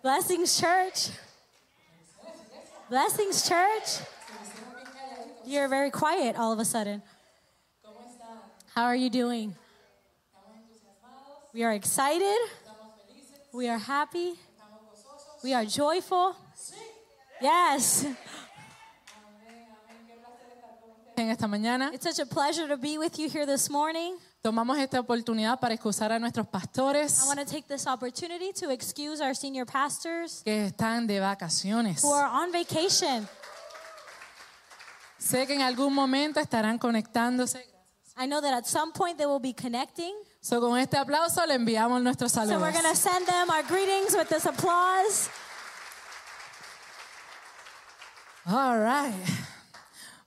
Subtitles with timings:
[0.00, 1.08] Blessings, church.
[2.88, 4.06] Blessings, church.
[5.44, 7.02] You're very quiet all of a sudden.
[8.74, 9.56] How are you doing?
[11.52, 12.38] We are excited.
[13.52, 14.34] We are happy.
[15.42, 16.36] We are joyful.
[17.40, 18.06] Yes.
[21.16, 24.18] En esta mañana It's such a pleasure to be with you here this morning.
[24.42, 28.70] Tomamos esta oportunidad para excusar a nuestros pastores I want to take this opportunity to
[28.70, 32.02] excuse our senior pastors que están de vacaciones.
[32.02, 33.28] who are on vacation.
[35.18, 37.64] Sé que en algún momento estarán conectándose.
[38.16, 40.14] I know that at some point they will be connecting.
[40.40, 42.60] So, con este aplauso le enviamos nuestros So saludos.
[42.62, 45.28] we're going to send them our greetings with this applause.
[48.46, 49.12] All right.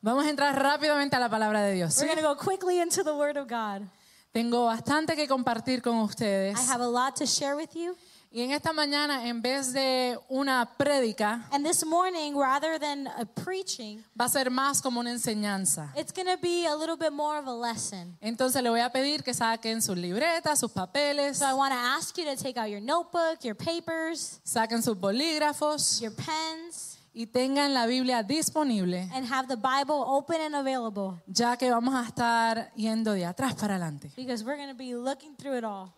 [0.01, 1.93] Vamos a entrar rápidamente a la palabra de Dios.
[1.93, 2.01] ¿sí?
[2.01, 3.87] We're going to go quickly into the Word of God.
[4.31, 6.57] Tengo bastante que compartir con ustedes.
[6.57, 7.95] I have a lot to share with you.
[8.33, 13.25] Y en esta mañana, en vez de una prédica, And this morning, rather than a
[13.25, 15.91] preaching, va a ser más como una enseñanza.
[15.97, 18.17] it's going to be a little bit more of a lesson.
[18.21, 21.77] Entonces le voy a pedir que saquen sus libretas, sus papeles, So I want to
[21.77, 27.27] ask you to take out your notebook, your papers, saquen sus bolígrafos your pens, y
[27.27, 32.07] tengan la Biblia disponible, and have the Bible open and available ya que vamos a
[32.07, 34.11] estar yendo de atrás para adelante.
[34.15, 35.93] because we're going to be looking through it all.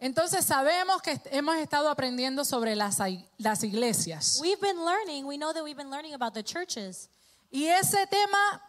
[0.00, 2.98] Entonces sabemos que hemos estado aprendiendo sobre las,
[3.36, 4.38] las iglesias.
[4.40, 7.08] We've been learning, we know that we've been learning about the churches.
[7.50, 8.62] Y ese tema,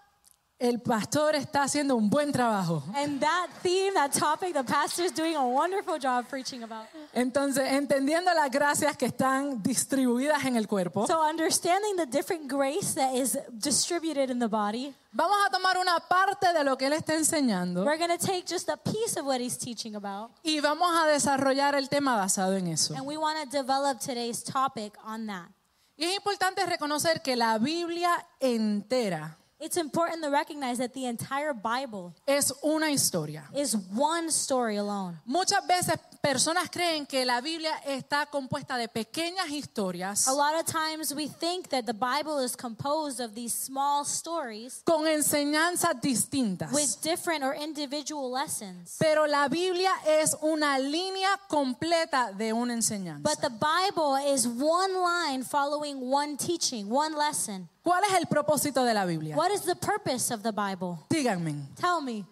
[0.59, 2.83] el pastor está haciendo un buen trabajo.
[2.93, 6.85] And that theme, that topic, the pastor is doing a wonderful job preaching about.
[7.13, 12.93] Entonces, entendiendo las gracias que están distribuidas en el cuerpo, So, understanding the different grace
[12.95, 16.93] that is distributed in the body, vamos a tomar una parte de lo que él
[16.93, 20.59] está enseñando we're going to take just a piece of what he's teaching about, y
[20.59, 22.93] vamos a desarrollar el tema basado en eso.
[22.95, 25.47] and we want to develop today's topic on that.
[25.95, 31.53] Y es importante reconocer que la Biblia entera It's important to recognize that the entire
[31.53, 33.43] Bible es una historia.
[33.53, 35.17] is one story alone.
[35.25, 40.65] Muchas veces personas creen que la Biblia está compuesta de pequeñas historias A lot of
[40.65, 46.71] times we think that the Bible is composed of these small stories con enseñanzas distintas.
[46.73, 48.97] with different or individual lessons.
[48.99, 53.23] Pero la Biblia es una línea completa de una enseñanza.
[53.23, 57.69] But the Bible is one line following one teaching, one lesson.
[57.81, 59.35] ¿Cuál es el propósito de la Biblia?
[59.35, 60.99] What is the purpose of the Bible?
[61.09, 62.25] Díganme, Tell me.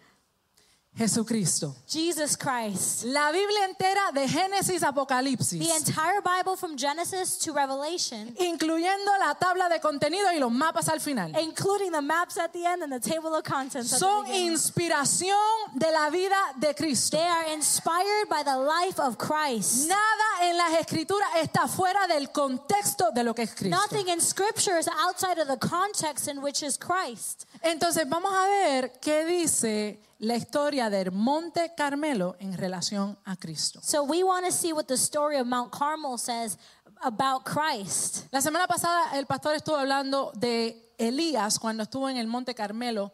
[0.97, 1.75] Jesucristo.
[1.87, 3.03] Jesus Christ.
[3.05, 9.11] La Biblia entera de Génesis a The Apocalipsis, entire Bible from Genesis to Revelation, incluyendo
[9.19, 12.81] la tabla de contenido y los mapas al final, including the maps at the end
[12.81, 13.91] and the table of contents.
[13.91, 15.37] the son inspiración
[15.77, 17.17] de la vida de Cristo.
[17.17, 19.87] They are inspired by the life of Christ.
[19.87, 23.77] Nada en las escrituras está fuera del contexto de lo que es Cristo.
[23.77, 27.45] Nothing in Scripture is outside of the context in which is Christ.
[27.61, 33.79] Entonces vamos a ver qué dice la historia del Monte Carmelo en relación a Cristo.
[33.83, 36.57] So we want to see what the story of Mount Carmel says
[37.03, 38.25] about Christ.
[38.31, 43.11] La semana pasada el pastor estuvo hablando de Elías cuando estuvo en el Monte Carmelo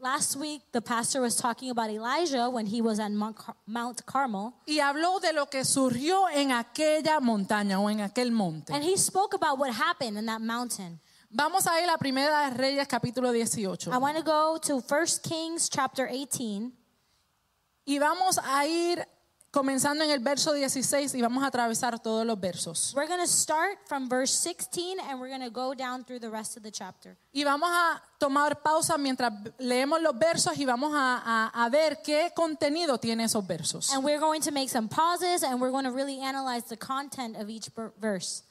[0.00, 4.06] Last week, the pastor was talking about Elijah when he was on Mount Car- Mount
[4.06, 8.72] Carmel, y habló de lo que surgió en aquella montaña o en aquel monte.
[8.72, 11.00] and he spoke about what happened in that mountain.
[11.30, 15.06] Vamos a ir a Primera de Reyes capítulo 18 I want to go to 1
[15.22, 16.72] Kings chapter 18,
[17.84, 19.06] y vamos a ir
[19.50, 22.94] comenzando en el verso 16 y vamos a atravesar todos los versos.
[22.94, 26.30] We're going to start from verse 16 and we're going to go down through the
[26.30, 27.16] rest of the chapter.
[27.34, 31.22] Y vamos a tomar pausa mientras leemos los versos y vamos a,
[31.52, 33.92] a- a ver qué contenido tiene esos versos.
[33.92, 37.36] And we're going to make some pauses and we're going to really analyze the content
[37.36, 38.44] of each ver- verse.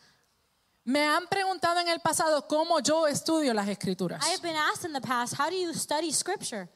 [0.87, 4.25] Me han preguntado en el pasado cómo yo estudio las escrituras.
[4.25, 6.69] I have been asked in the past, how do you study scripture?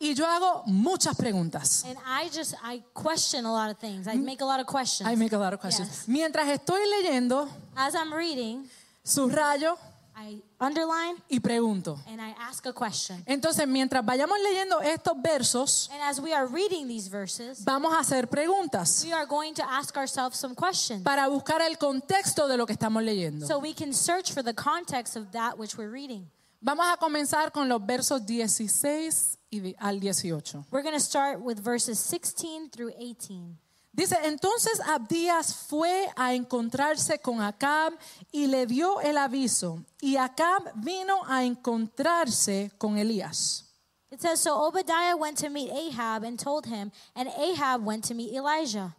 [0.00, 1.84] Y yo hago muchas preguntas.
[1.84, 4.08] And I just, I question a lot of things.
[4.08, 5.08] I make a lot of questions.
[5.08, 5.88] I make a lot of questions.
[5.88, 6.08] Yes.
[6.08, 8.68] Mientras estoy leyendo, As I'm reading,
[9.04, 9.78] subrayo
[10.14, 11.98] I underline y pregunto.
[12.06, 13.22] and I ask a question.
[13.26, 18.00] Entonces, mientras vayamos leyendo estos versos, And as we are reading these verses, vamos a
[18.00, 22.56] hacer preguntas we are going to ask ourselves some questions para buscar el contexto de
[22.56, 23.46] lo que estamos leyendo.
[23.46, 26.30] so we can search for the context of that which we're reading.
[26.60, 30.66] Vamos a comenzar con los versos 16 y al 18.
[30.70, 33.58] We're going to start with verses 16 through 18.
[33.92, 37.92] Dice, entonces Abdías fue a encontrarse con Acab
[38.30, 39.84] y le dio el aviso.
[40.00, 43.68] Y Acab vino a encontrarse con Elías.
[44.10, 48.14] It says, So Obadiah went to meet Ahab and told him, and Ahab went to
[48.14, 48.94] meet Elijah.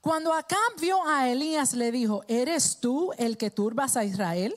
[0.00, 4.52] Cuando Acab vio a Elías, le dijo, ¿eres tú el que turbas a Israel?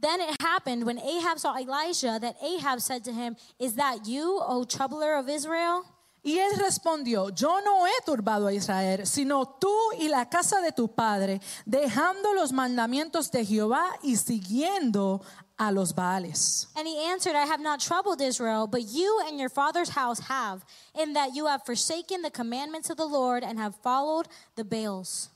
[0.00, 4.40] Then it happened when Ahab saw Elijah that Ahab said to him, Is that you,
[4.46, 5.84] O troubler of Israel?
[6.26, 10.72] Y él respondió, yo no he turbado a Israel, sino tú y la casa de
[10.72, 15.20] tu padre, dejando los mandamientos de Jehová y siguiendo
[15.58, 16.68] a los Baales.
[16.76, 20.64] And he answered, I have not troubled Israel, but you and your father's house have,
[20.94, 24.26] in that you have forsaken the commandments of the Lord and have followed
[24.56, 25.28] the Baals.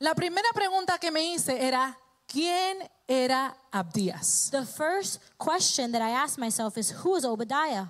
[0.00, 1.94] La primera pregunta que me hice era,
[2.26, 4.50] ¿quién era Abdías?
[4.50, 7.88] The first question that I asked myself is, Who is Obadiah?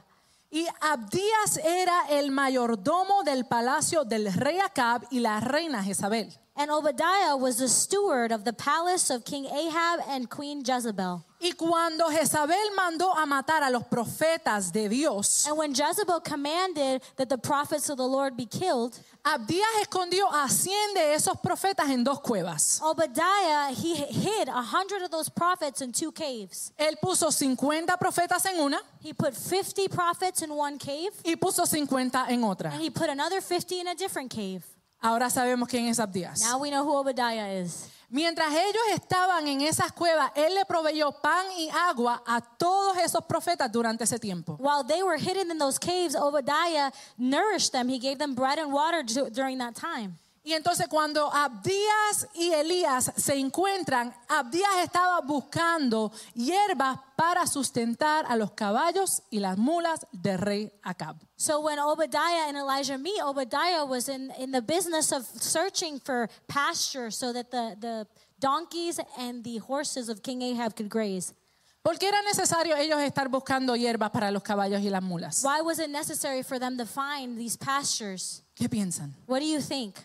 [0.53, 6.37] Y Abdías era el mayordomo del palacio del rey Acab y la reina Jezabel.
[6.61, 11.25] And Obadiah was the steward of the palace of King Ahab and Queen Jezebel.
[11.41, 17.01] Y cuando Jezabel mandó a matar a los profetas de Dios, And when Jezebel commanded
[17.17, 21.89] that the prophets of the Lord be killed, Abdías escondió a 100 de esos profetas
[21.89, 22.79] en dos cuevas.
[22.83, 26.73] Obadiah he hid a hundred of those prophets in two caves.
[26.79, 31.67] Él puso 50 profetas en una He put 50 prophets in one cave, y puso
[31.67, 32.71] 50 en otra.
[32.71, 34.63] and he put another 50 in a different cave.
[35.01, 36.41] Ahora sabemos quién es Abdías.
[36.43, 37.89] Now we know who Obadiah is.
[38.13, 43.25] Mientras ellos estaban en esas cuevas, él le proveyó pan y agua a todos esos
[43.25, 44.57] profetas durante ese tiempo.
[44.59, 47.89] While they were hidden in those caves, Obadiah nourished them.
[47.89, 50.19] He gave them bread and water du- during that time.
[50.43, 58.37] Y entonces cuando Abdías y Elías se encuentran, Abdías estaba buscando hierbas para sustentar a
[58.37, 61.17] los caballos y las mulas del rey Acab.
[61.37, 66.31] So when Obadiah and Elijah meet, Obadiah was in, in the business of searching for
[66.49, 68.07] pasture so that the, the
[68.39, 71.35] donkeys and the horses of King Ahab could graze.
[71.83, 75.43] ¿Por qué era necesario ellos estar buscando hierbas para los caballos y las mulas?
[75.43, 78.43] Why was it necessary for them to find these pastures?
[78.55, 79.15] ¿Qué piensan?
[79.27, 79.97] What do you think?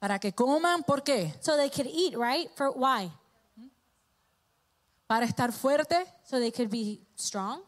[0.00, 1.34] Para que coman, ¿por qué?
[1.40, 2.48] So they could eat, right?
[2.56, 3.10] For why?
[5.06, 7.62] Para estar fuerte, So they could be strong?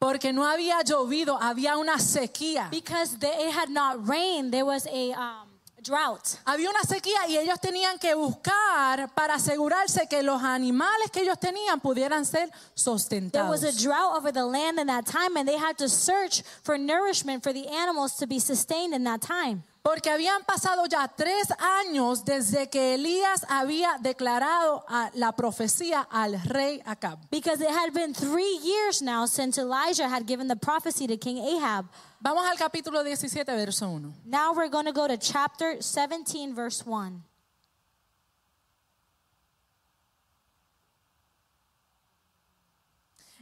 [0.00, 2.68] porque no había llovido, había una sequía.
[2.70, 5.48] Because they, it had not rained, there was a um,
[5.82, 6.36] drought.
[6.46, 11.38] Había una sequía y ellos tenían que buscar para asegurarse que los animales que ellos
[11.40, 13.48] tenían pudieran ser There sustentados.
[13.50, 16.76] was a drought over the land in that time, and they had to search for
[16.78, 19.64] nourishment for the animals to be sustained in that time.
[19.88, 26.38] Porque habían pasado ya tres años desde que Elías había declarado a la profecía al
[26.42, 27.18] rey Acab.
[27.30, 31.38] Because it had been three years now since Elijah had given the prophecy to King
[31.38, 31.86] Ahab.
[32.20, 34.12] Vamos al capítulo 17, verso 1.
[34.26, 37.24] Now we're going to go to chapter 17, verse 1.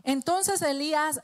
[0.04, 1.19] Entonces Elías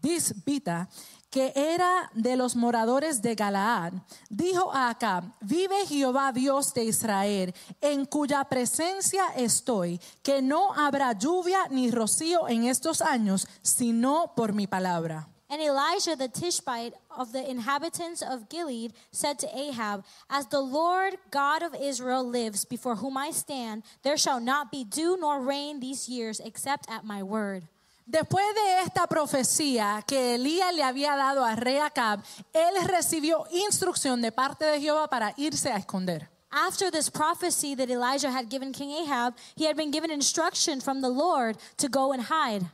[0.00, 0.88] disbita,
[1.34, 3.94] que era de los moradores de Galaad,
[4.30, 4.96] dijo a
[5.40, 12.46] vive Jehová Dios de Israel, en cuya presencia estoy, que no habrá lluvia ni rocío
[12.46, 15.26] en estos años, sino por mi palabra.
[15.50, 21.16] And Elijah the Tishbite of the inhabitants of Gilead said to Ahab, As the Lord
[21.32, 25.80] God of Israel lives, before whom I stand, there shall not be dew nor rain
[25.80, 27.64] these years except at my word.
[28.06, 32.22] Después de esta profecía que Elías le había dado al rey Acab,
[32.52, 36.28] él recibió instrucción de parte de Jehová para irse a esconder.
[36.50, 41.00] After this prophecy that Elijah had given King Ahab, he had been given instruction from
[41.00, 42.66] the Lord to go and hide.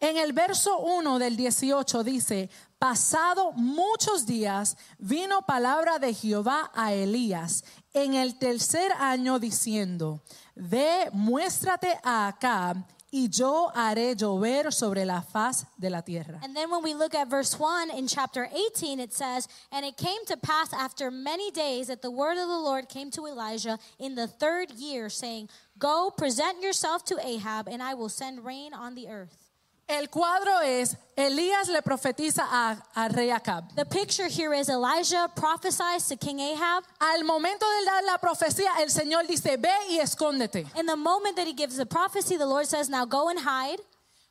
[0.00, 2.48] En el verso 1 del 18 dice,
[2.78, 10.22] pasado muchos días vino palabra de Jehová a Elías en el tercer año diciendo,
[10.54, 12.78] ve, muéstrate a Acab
[13.12, 16.38] y yo haré llover sobre la faz de la tierra.
[16.42, 19.96] And then when we look at verse 1 in chapter 18, it says, And it
[19.96, 23.78] came to pass after many days that the word of the Lord came to Elijah
[23.98, 25.48] in the third year, saying,
[25.78, 29.49] Go, present yourself to Ahab, and I will send rain on the earth.
[29.90, 33.74] El cuadro es, Elías le profetiza a, a rey Acab.
[33.74, 36.84] The picture here is Elijah prophesies to King Ahab.
[37.00, 40.64] Al momento de dar la profecía, el Señor dice, ve y escóndete.
[40.78, 43.80] In the moment that he gives the prophecy, the Lord says, Now go and hide.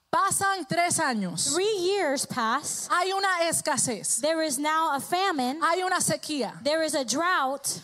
[0.09, 1.53] Pasan tres años.
[1.53, 2.87] Three years pass.
[2.89, 4.21] Hay una escasez.
[4.21, 5.59] There is now a famine.
[5.61, 6.53] Hay una sequía.
[6.63, 7.81] There is a drought.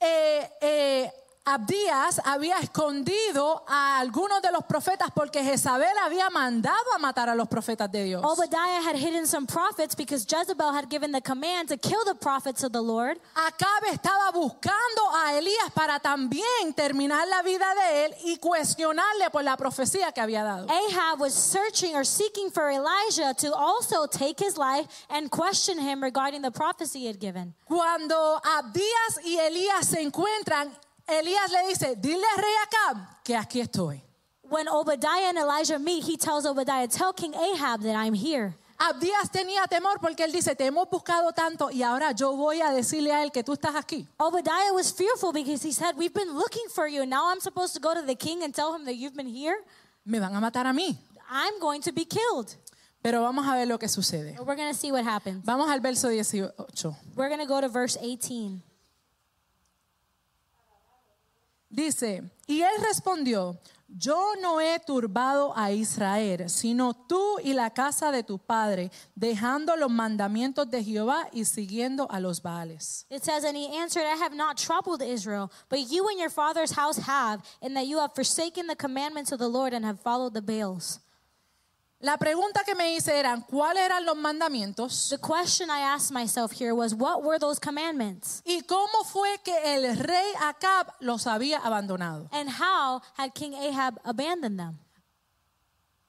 [0.00, 1.10] eh, eh,
[1.48, 7.36] Abdías había escondido a algunos de los profetas porque Jezabel había mandado a matar a
[7.36, 8.24] los profetas de Dios.
[8.24, 12.64] Obadiah had hidden some prophets because Jezebel had given the command to kill the prophets
[12.64, 13.20] of the Lord.
[13.36, 19.44] Acabe estaba buscando a Elías para también terminar la vida de él y cuestionarle por
[19.44, 20.66] la profecía que había dado.
[20.68, 26.02] Ahab was searching or seeking for Elijah to also take his life and question him
[26.02, 27.54] regarding the prophecy he had given.
[27.66, 30.76] Cuando Abdías y Elías se encuentran,
[31.06, 34.02] Elías le dice, dile al rey Acab que aquí estoy.
[34.48, 38.54] When Obadiah and Elijah meet, he tells Obadiah, Tell King Ahab that I'm here.
[38.78, 42.70] Abdías tenía temor porque él dice, te hemos buscado tanto y ahora yo voy a
[42.70, 44.06] decirle a él que tú estás aquí.
[44.18, 47.74] Obadiah was fearful because he said, We've been looking for you, and now I'm supposed
[47.74, 49.56] to go to the king and tell him that you've been here.
[50.04, 50.96] Me van a matar a mí.
[51.30, 52.54] I'm going to be killed.
[53.02, 54.36] Pero vamos a ver lo que sucede.
[54.38, 55.44] We're going to see what happens.
[55.44, 56.50] Vamos al verso 18.
[57.14, 58.62] We're going to go to verse 18.
[61.76, 68.10] Dice, y él respondió, yo no he turbado a Israel, sino tú y la casa
[68.10, 73.04] de tu padre, dejando los mandamientos de Jehová y siguiendo a los Baales.
[73.10, 76.72] It says, And he answered, I have not troubled Israel, but you and your father's
[76.72, 80.32] house have, in that you have forsaken the commandments of the Lord and have followed
[80.32, 81.00] the Baals.
[82.00, 85.08] La pregunta que me hice eran, ¿cuáles eran los mandamientos?
[85.08, 88.42] The question I asked myself here was, What were those commandments?
[88.44, 92.28] ¿Y cómo fue que el rey Acab los había abandonado?
[92.32, 94.78] And how had King Ahab abandoned them?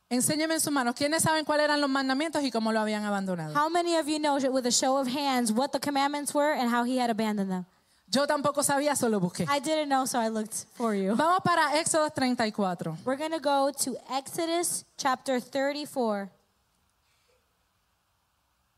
[0.09, 3.53] Enséñeme en sus manos, ¿quiénes saben cuáles eran los mandamientos y cómo lo habían abandonado?
[3.53, 6.69] How many of you know with a show of hands what the commandments were and
[6.69, 7.65] how he had abandoned them?
[8.09, 9.43] Yo tampoco sabía, solo busqué.
[9.43, 11.13] I didn't know, so I looked for you.
[11.15, 12.97] Vamos para Éxodo 34.
[13.05, 16.29] We're going to go to Exodus chapter 34.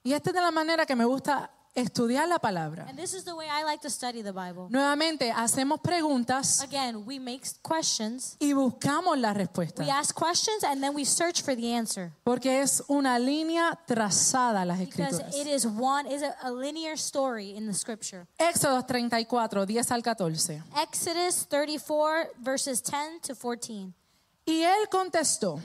[0.03, 2.85] Y esta es de la manera que me gusta estudiar la palabra.
[2.89, 4.67] And this is the way I like to study the Bible.
[4.69, 8.35] Nuevamente, hacemos preguntas Again, we make questions.
[8.39, 9.83] y buscamos la respuesta.
[9.83, 12.11] We ask questions and then we search for the answer.
[12.23, 15.35] Porque es una línea trazada las Because escrituras.
[15.35, 18.27] it is one is a, a linear story in the scripture.
[18.37, 20.61] Éxodo 34, 10 al 14.
[20.77, 23.93] Exodus 34 verses 10 to 14.
[24.45, 25.59] Y él contestó,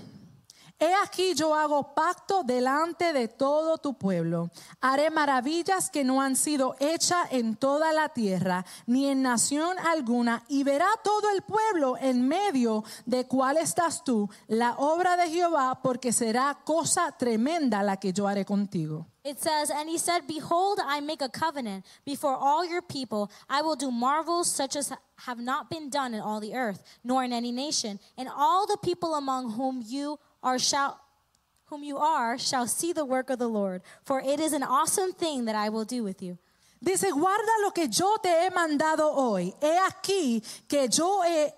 [0.78, 4.50] He aquí yo hago pacto delante de todo tu pueblo.
[4.80, 10.44] Haré maravillas que no han sido hechas en toda la tierra, ni en nación alguna,
[10.48, 15.80] y verá todo el pueblo en medio de cuál estás tú, la obra de Jehová,
[15.80, 19.06] porque será cosa tremenda la que yo haré contigo.
[19.24, 23.30] It says, And he said, Behold, I make a covenant before all your people.
[23.48, 27.24] I will do marvels such as have not been done in all the earth, nor
[27.24, 27.98] in any nation.
[28.18, 30.18] And all the people among whom you are
[30.58, 31.00] shall
[31.66, 33.82] whom you are shall see the work of the Lord.
[34.04, 36.38] For it is an awesome thing that I will do with you.
[36.80, 39.54] Dice, guarda lo que yo te he mandado hoy.
[39.62, 41.50] He aquí que yo he,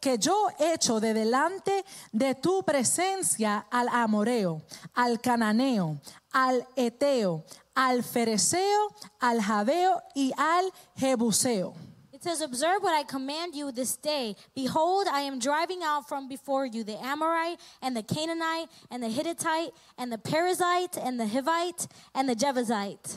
[0.00, 4.62] que yo hecho de delante de tu presencia al amoreo,
[4.94, 6.00] al cananeo,
[6.32, 7.44] al eteo,
[7.74, 11.74] al fereceo, al javeo y al jebuseo.
[12.20, 14.36] It says, Observe what I command you this day.
[14.54, 19.08] Behold, I am driving out from before you the Amorite and the Canaanite and the
[19.08, 23.16] Hittite and the Perizzite and the Hivite and the Jebusite.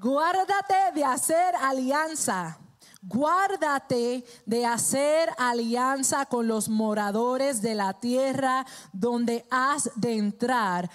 [0.00, 2.56] Guárdate de hacer alianza.
[3.02, 10.90] Guárdate de hacer alianza con los moradores de la tierra donde has de entrar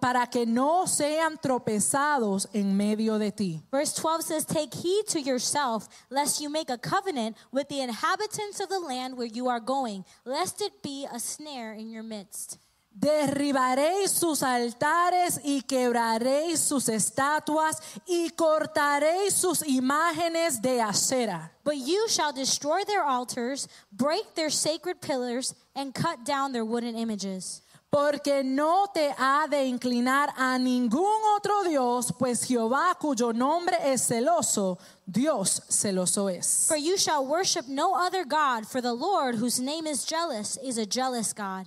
[0.00, 3.62] para que no sean tropezados en medio de ti.
[3.72, 8.60] Verse 12 says, Take heed to yourself, lest you make a covenant with the inhabitants
[8.60, 12.58] of the land where you are going, lest it be a snare in your midst.
[12.96, 21.50] Derribaréis sus altares y quebraréis sus estatuas y cortaréis sus imágenes de acera.
[21.64, 26.96] But you shall destroy their altars, break their sacred pillars, and cut down their wooden
[26.96, 27.62] images.
[27.90, 34.02] Porque no te ha de inclinar a ningún otro Dios, pues Jehová cuyo nombre es
[34.06, 36.68] celoso, Dios celoso es.
[36.68, 40.78] For you shall worship no other God, for the Lord, whose name is jealous, is
[40.78, 41.66] a jealous God.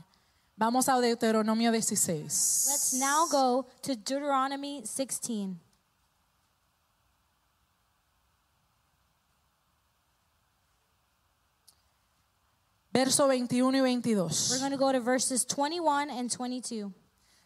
[0.60, 2.66] Vamos a Deuteronomio 16.
[2.68, 5.60] Let's now go to Deuteronomy 16.
[12.92, 14.60] Verso 21 y We're 22.
[14.60, 16.92] going to go to verses 21 and 22.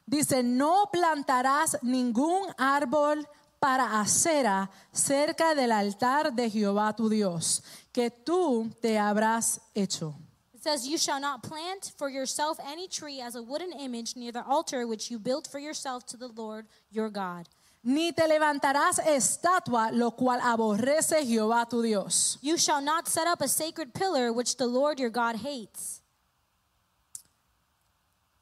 [0.08, 3.27] Dice, no plantarás ningún árbol
[3.60, 10.15] para acera cerca del altar de Jehová tu Dios, que tú te habrás hecho.
[10.62, 14.46] Says, You shall not plant for yourself any tree as a wooden image near the
[14.46, 17.50] altar which you built for yourself to the Lord your God.
[17.84, 22.38] Ni te levantarás estatua, lo cual aborrece Jehová tu Dios.
[22.41, 26.01] You shall not set up a sacred pillar which the Lord your God hates.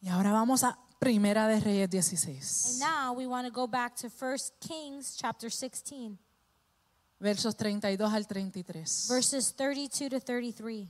[0.02, 4.10] Y ahora vamos a Primera de Reyes And now we want to go back to
[4.10, 6.18] 1 Kings chapter 16.
[7.22, 9.08] versos 32 al 33.
[9.08, 10.90] verses 32 to 33.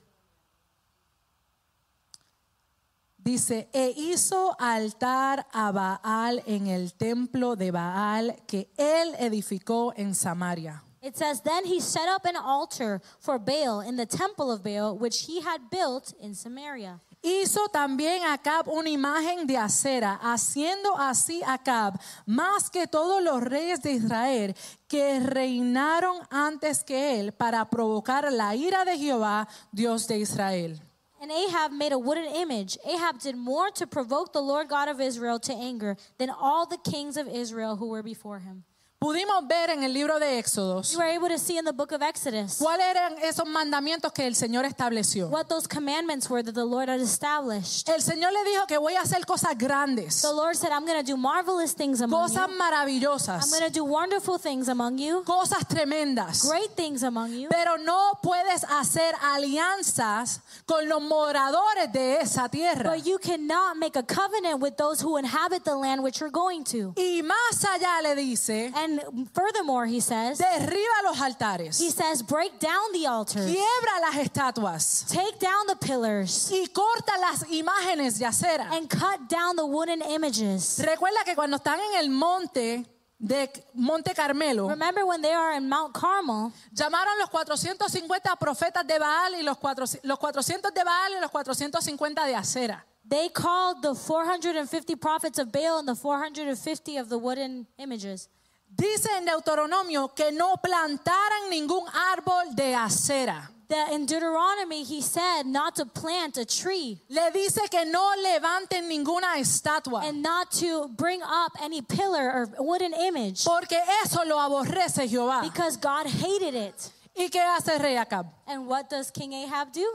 [3.29, 10.15] Dice, e hizo altar a Baal en el templo de Baal que él edificó en
[10.15, 10.83] Samaria.
[11.03, 14.97] It says, Then he set up an altar for Baal in the temple of Baal,
[14.97, 17.01] which he had built in Samaria.
[17.21, 23.83] Hizo también Acab una imagen de acera, haciendo así Acab más que todos los reyes
[23.83, 24.55] de Israel
[24.87, 30.81] que reinaron antes que él para provocar la ira de Jehová, Dios de Israel.
[31.21, 32.77] And Ahab made a wooden image.
[32.85, 36.77] Ahab did more to provoke the Lord God of Israel to anger than all the
[36.77, 38.63] kings of Israel who were before him.
[39.01, 41.93] Pudimos ver en el libro de Éxodos You were able to see in the book
[41.93, 45.29] of Exodus cuáles eran esos mandamientos que el Señor estableció.
[45.29, 47.87] what those commandments were that the Lord had established.
[47.87, 50.99] El Señor le dijo que voy a hacer cosas grandes, The Lord said, I'm going
[50.99, 52.35] to do marvelous things among you.
[52.35, 56.45] cosas I'm maravillosas, going to do wonderful things among you, cosas tremendas.
[56.45, 57.47] great things among you.
[57.47, 62.89] Pero no puedes hacer alianzas con los moradores de esa tierra.
[62.97, 66.65] But you cannot make a covenant with those who inhabit the land which you're going
[66.65, 66.93] to.
[66.97, 68.88] Y más allá le dice, And
[69.33, 75.05] furthermore, he says, derriba los altares, he says, break down the altars, quiebra las estatuas
[75.07, 78.67] take down the pillars, y corta las imágenes de acera.
[78.71, 80.79] and cut down the wooden images.
[80.83, 82.85] Recuerda que cuando están en el monte
[83.21, 88.97] de Monte Carmelo, Remember when they are in Mount Carmel, llamaron los 450 profetas de
[88.97, 92.85] Baal y los, cuatro- los 400 de Baal y los 450 de acera.
[93.09, 98.29] they called the 450 prophets of Baal and the 450 of the wooden images.
[98.69, 103.49] Dice en Deuteronomio que no plantaran ningún árbol de acera.
[103.67, 108.87] That in Deuteronomy, he said not to plant a tree Le dice que no levanten
[108.89, 114.37] ninguna estatua, and not to bring up any pillar or wooden image porque eso lo
[114.39, 115.43] aborrece Jehová.
[115.43, 116.91] because God hated it.
[117.15, 118.25] ¿Y qué hace rey Acab?
[118.47, 119.85] And what does King Ahab do?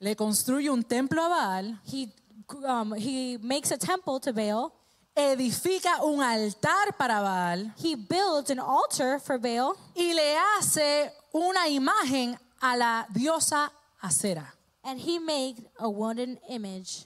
[0.00, 2.08] Le construye un templo a Baal, He
[2.64, 4.72] um, he makes a temple to Baal.
[5.32, 11.68] Edifica un altar para Baal He builds an altar for Baal y le hace una
[11.68, 13.70] imagen a la diosa
[14.02, 14.46] Acera.
[14.84, 17.04] and he made a wooden image.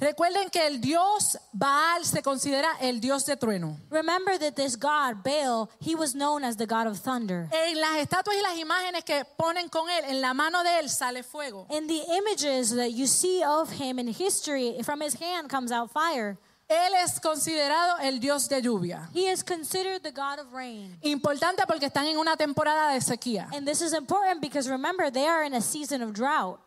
[0.00, 3.76] Recuerden que el dios Baal se considera el dios de trueno.
[3.90, 7.48] Remember that this god, Baal, he was known as the god of thunder.
[7.52, 10.88] En las estatuas y las imágenes que ponen con él, en la mano de él
[10.90, 11.66] sale fuego.
[11.70, 15.90] In the images that you see of him in history, from his hand comes out
[15.92, 16.38] fire.
[16.68, 19.08] Él es considerado el dios de lluvia.
[19.14, 20.96] He is considered the god of rain.
[21.02, 23.48] Importante porque están en una temporada de sequía.
[23.52, 26.60] And this is important because remember, they are in a season of drought.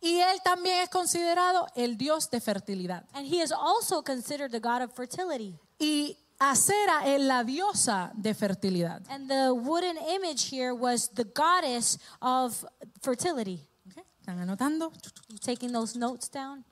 [0.00, 3.04] Y él también es considerado el dios de fertilidad.
[3.12, 5.58] And he is also considered the god of fertility.
[5.78, 9.02] Y Acera es la diosa de fertilidad.
[9.08, 12.64] And the wooden image here was the goddess of
[13.00, 13.60] fertility.
[13.86, 14.92] Ok, ¿Están anotando?
[15.28, 16.64] You taking those notes down?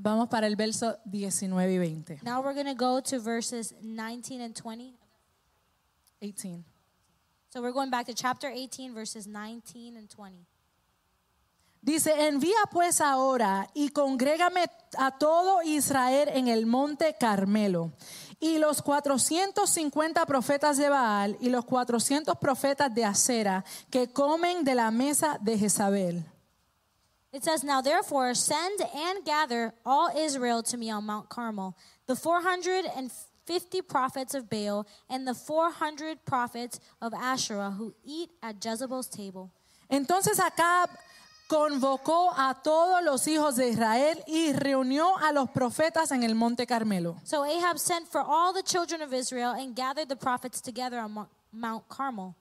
[0.00, 2.20] Vamos para el verso 19 y 20.
[2.22, 4.94] Now we're going to go to verses 19 and 20.
[6.20, 6.64] 18.
[7.50, 10.46] So we're going back to chapter 18, verses 19 and 20.
[11.80, 14.66] Dice, envía pues ahora y congrégame
[14.98, 17.90] a todo Israel en el monte Carmelo.
[18.38, 24.76] Y los 450 profetas de Baal y los 400 profetas de Acera que comen de
[24.76, 26.24] la mesa de Jezabel.
[27.32, 32.16] It says, Now therefore send and gather all Israel to me on Mount Carmel, the
[32.16, 39.50] 450 prophets of Baal and the 400 prophets of Asherah who eat at Jezebel's table.
[39.90, 40.90] Entonces Acab
[41.48, 46.66] convocó a todos los hijos de Israel y reunió a los profetas en el monte
[46.66, 47.16] Carmelo.
[47.24, 51.26] So Ahab sent for all the children of Israel and gathered the prophets together on
[51.52, 52.36] Mount Carmel.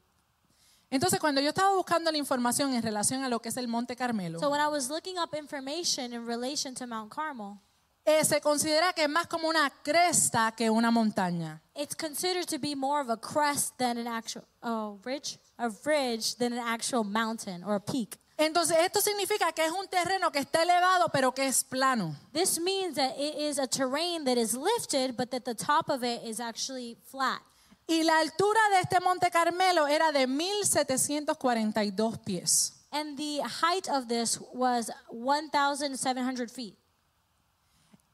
[0.89, 3.95] Entonces cuando yo estaba buscando la información en relación a lo que es el monte
[3.95, 7.60] Carmelo, So when I was looking up information in relation to Mount Carmel,
[8.06, 11.62] eh, se considera que es más como una cresta que una montaña.
[11.76, 16.36] it's considered to be more of a crest than an actual oh, ridge, a ridge
[16.38, 18.17] than an actual mountain or a peak.
[18.38, 22.15] Entonces esto significa que es un terreno que está elevado pero que es plano.
[22.32, 26.04] This means that it is a terrain that is lifted, but that the top of
[26.04, 27.41] it is actually flat.
[27.89, 32.73] Y la altura de este monte Carmelo era de 1742 pies.
[32.91, 36.76] And the height of this was 1,700 feet.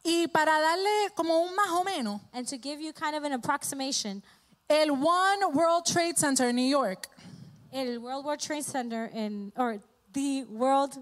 [0.06, 3.34] Y para darle como un más o menos, And to give you kind of an
[3.34, 4.22] approximation,
[4.70, 7.08] el One World Trade Center en New York
[7.72, 9.80] in World War Trade Center in, or
[10.14, 10.98] the World,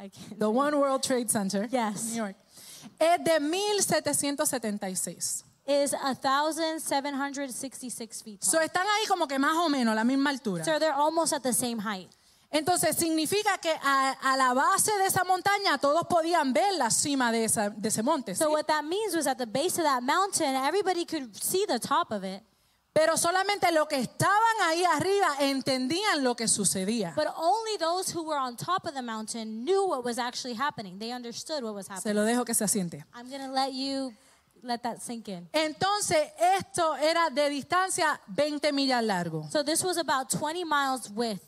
[0.00, 0.38] I can't.
[0.38, 2.10] The One World Trade Center, Yes.
[2.10, 2.36] New York,
[3.00, 5.44] es de 1776.
[5.66, 8.64] Is 1,766 feet So tall.
[8.66, 10.64] están ahí como que más o menos a la misma altura.
[10.64, 12.08] So they're almost at the same height.
[12.50, 17.32] Entonces significa que a, a la base de esa montaña todos podían ver la cima
[17.32, 18.34] de, esa- de ese monte.
[18.34, 18.38] ¿sí?
[18.42, 21.78] So what that means was at the base of that mountain, everybody could see the
[21.78, 22.42] top of it,
[22.94, 27.14] Pero solamente los que estaban ahí arriba entendían lo que sucedía.
[27.16, 30.98] but only those who were on top of the mountain knew what was actually happening.
[30.98, 32.16] They understood what was Se happening.
[32.16, 33.02] lo dejo que se asiente.
[33.14, 34.12] I'm going to let you
[34.62, 35.48] let that sink in.
[35.52, 39.46] Entonces esto era de distancia 20 millas largo.
[39.50, 41.42] So this was about 20 miles width.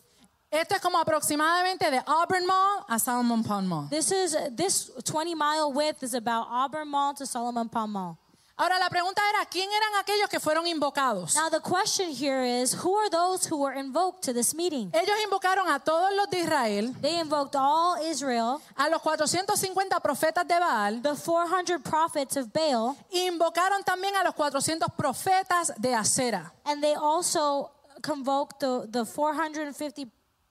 [0.50, 3.88] Esto es como aproximadamente de Auburn Mall a Salmon Pond Mall.
[3.90, 8.18] This is this 20 mile width is about Auburn Mall to Solomon Palm Mall.
[8.56, 11.34] Ahora la pregunta era, ¿quién eran aquellos que fueron invocados?
[11.34, 14.90] Now the question here is who are those who were invoked to this meeting?
[14.94, 20.46] Ellos invocaron a todos los de Israel, They invoked all Israel, a los 450 profetas
[20.46, 26.52] de Baal, the 400 prophets of Baal, invocaron también a los 400 profetas de Acera.
[26.64, 30.06] and they also convoked the, the 450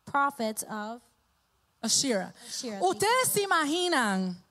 [0.05, 0.99] prophets of
[1.81, 2.33] Asherah.
[2.81, 4.42] ¿Ustedes se imaginan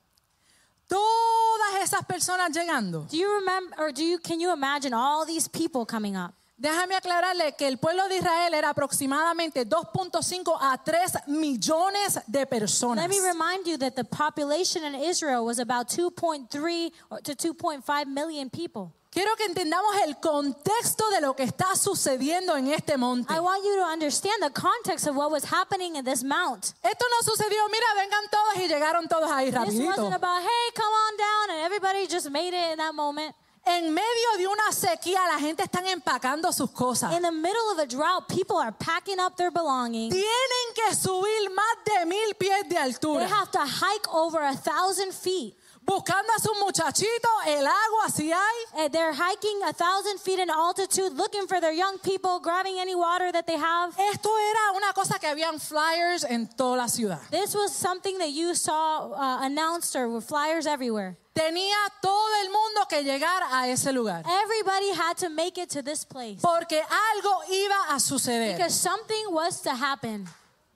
[0.93, 3.07] todas esas personas llegando?
[3.09, 6.33] Do you remember or do you can you imagine all these people coming up?
[6.55, 13.03] Déjame aclararle que el pueblo de Israel era aproximadamente 2.5 a 3 millones de personas.
[13.03, 18.05] Let me remind you that the population in Israel was about 2.3 or to 2.5
[18.07, 18.93] million people.
[19.13, 23.31] Quiero que entendamos el contexto de lo que está sucediendo en este monte.
[23.31, 26.73] I want you to understand the context of what was happening in this mount.
[26.81, 29.85] Esto no sucedió, mira, vengan todos y llegaron todos ahí This rapidito.
[29.85, 33.35] wasn't about, hey, come on down, and everybody just made it in that moment.
[33.65, 37.13] En medio de una sequía, la gente está empacando sus cosas.
[37.15, 40.11] In the middle of a drought, people are packing up their belongings.
[40.13, 43.27] Tienen que subir más de mil pies de They altura.
[43.27, 45.55] have to hike over a thousand feet.
[45.85, 48.37] Buscando a sus muchachitos, el agua si hay.
[48.77, 52.95] And They're hiking a thousand feet in altitude, looking for their young people, grabbing any
[52.95, 53.93] water that they have.
[54.13, 57.19] Esto era una cosa que habían flyers en toda la ciudad.
[57.31, 61.17] This was something that you saw uh, announced or with flyers everywhere.
[61.35, 64.23] Tenía todo el mundo que llegar a ese lugar.
[64.25, 68.55] Everybody had to make it to this place Porque algo iba a suceder.
[68.55, 70.27] because something was to happen.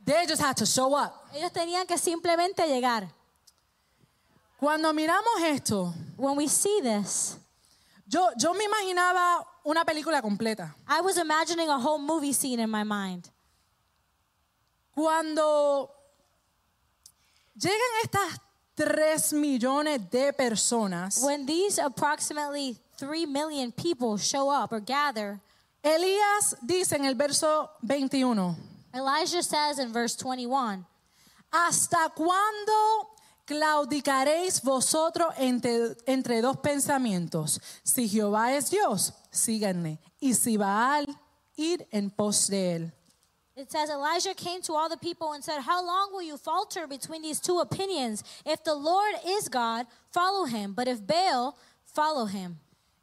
[0.03, 1.27] They just had to show up.
[1.35, 3.07] Ellos tenían que simplemente llegar.
[4.57, 7.37] Cuando miramos esto, When we see this,
[8.07, 10.73] yo, yo me imaginaba una película completa.
[10.87, 13.29] I was imagining a whole movie scene in my mind.
[14.95, 15.91] Cuando
[17.55, 18.39] llegan estas
[18.75, 25.39] 3 millones de personas, When these approximately 3 million people show up or gather,
[25.83, 28.55] Elías dice en el verso 21,
[28.93, 30.83] Elijah says in verse 21,
[31.51, 33.16] ¿hasta cuándo
[33.47, 37.59] claudicaréis vosotros entre, entre dos pensamientos?
[37.83, 41.07] Si Jehová es Dios, síganme, y si Baal,
[41.55, 42.93] ir en pos de él.
[43.55, 46.85] It says, Elijah came to all the people and said, How long will you falter
[46.85, 48.23] between these two opinions?
[48.45, 50.73] If the Lord is God, follow him.
[50.73, 52.59] But if Baal, follow him.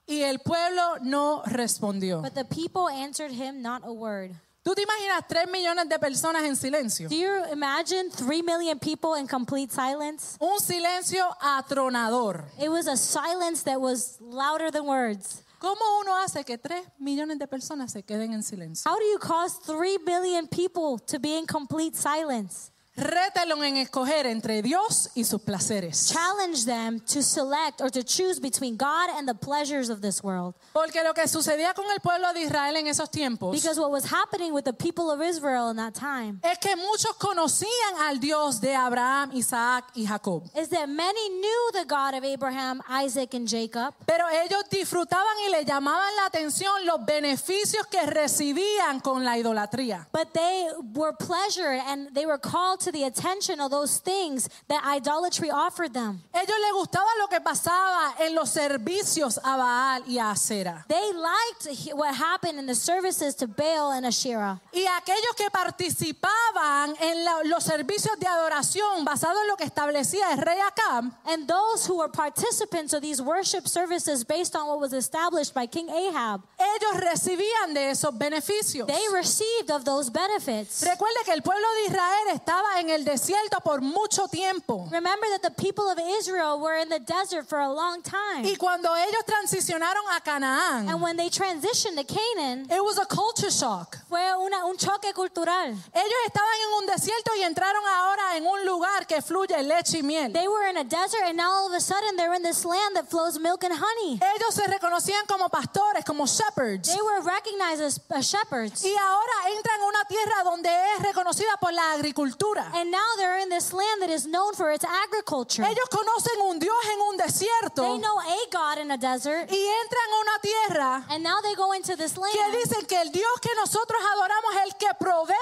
[0.06, 2.22] Y el pueblo no respondió.
[2.22, 4.36] But the people answered him not a word.
[4.64, 7.10] ¿Tú te imaginas 3 millones de personas en silencio?
[7.10, 10.38] Do you imagine 3 million people in complete silence?
[10.40, 12.46] Un silencio atronador.
[12.58, 15.42] It was a silence that was louder than words.
[15.58, 18.90] ¿Cómo uno hace que 3 millones de personas se queden en silencio?
[18.90, 22.70] How do you cause 3 billion people to be in complete silence?
[22.96, 26.12] Rételo en escoger entre Dios y sus placeres.
[26.12, 30.54] Challenge them to select or to choose between God and the pleasures of this world.
[30.72, 34.04] Porque lo que sucedía con el pueblo de Israel en esos tiempos Because what was
[34.04, 38.60] happening with the people of Israel in that time es que muchos conocían al Dios
[38.60, 40.44] de Abraham, Isaac y Jacob.
[40.56, 45.50] is that many knew the God of Abraham, Isaac, and Jacob, Pero ellos disfrutaban y
[45.50, 50.06] le llamaban la atención los beneficios que recibían con la idolatría.
[50.12, 54.84] but they were pleasured and they were called to the attention of those things that
[54.84, 56.20] idolatry offered them.
[56.34, 60.84] Ellos les gustaba lo que pasaba en los servicios a Baal y a Acera.
[60.88, 64.60] They liked what happened in the services to Baal and Asherah.
[64.72, 70.32] Y aquellos que participaban en la- los servicios de adoración basados en lo que establecía
[70.32, 74.78] el rey Acab, And those who were participants of these worship services based on what
[74.80, 78.86] was established by King Ahab, ellos recibían de esos beneficios.
[78.86, 80.82] They received of those benefits.
[80.82, 84.88] Recuerde que el pueblo de Israel estaba en el desierto por mucho tiempo.
[84.90, 88.44] Remember that the people of Israel were in the desert for a long time.
[88.44, 93.06] Y cuando ellos transicionaron a Canaán, And when they transitioned to Canaan, it was a
[93.06, 93.96] culture shock.
[94.08, 95.70] fue una, un choque cultural.
[95.92, 100.02] Ellos estaban en un desierto y entraron ahora en un lugar que fluye leche y
[100.02, 100.32] miel.
[100.32, 102.96] They were in a desert, and now all of a sudden they're in this land
[102.96, 104.20] that flows milk and honey.
[104.36, 106.88] Ellos se reconocían como pastores, como shepherds.
[106.88, 108.84] They were recognized as shepherds.
[108.84, 112.63] Y ahora entran en una tierra donde es reconocida por la agricultura.
[112.74, 115.62] And now they're in this land that is known for its agriculture.
[115.64, 119.56] Ellos conocen un Dios en un desierto They know a God in a desert, y
[119.56, 123.10] entran a una tierra and now they go into this que land dicen que el
[123.10, 125.34] Dios que nosotros adoramos es el que provee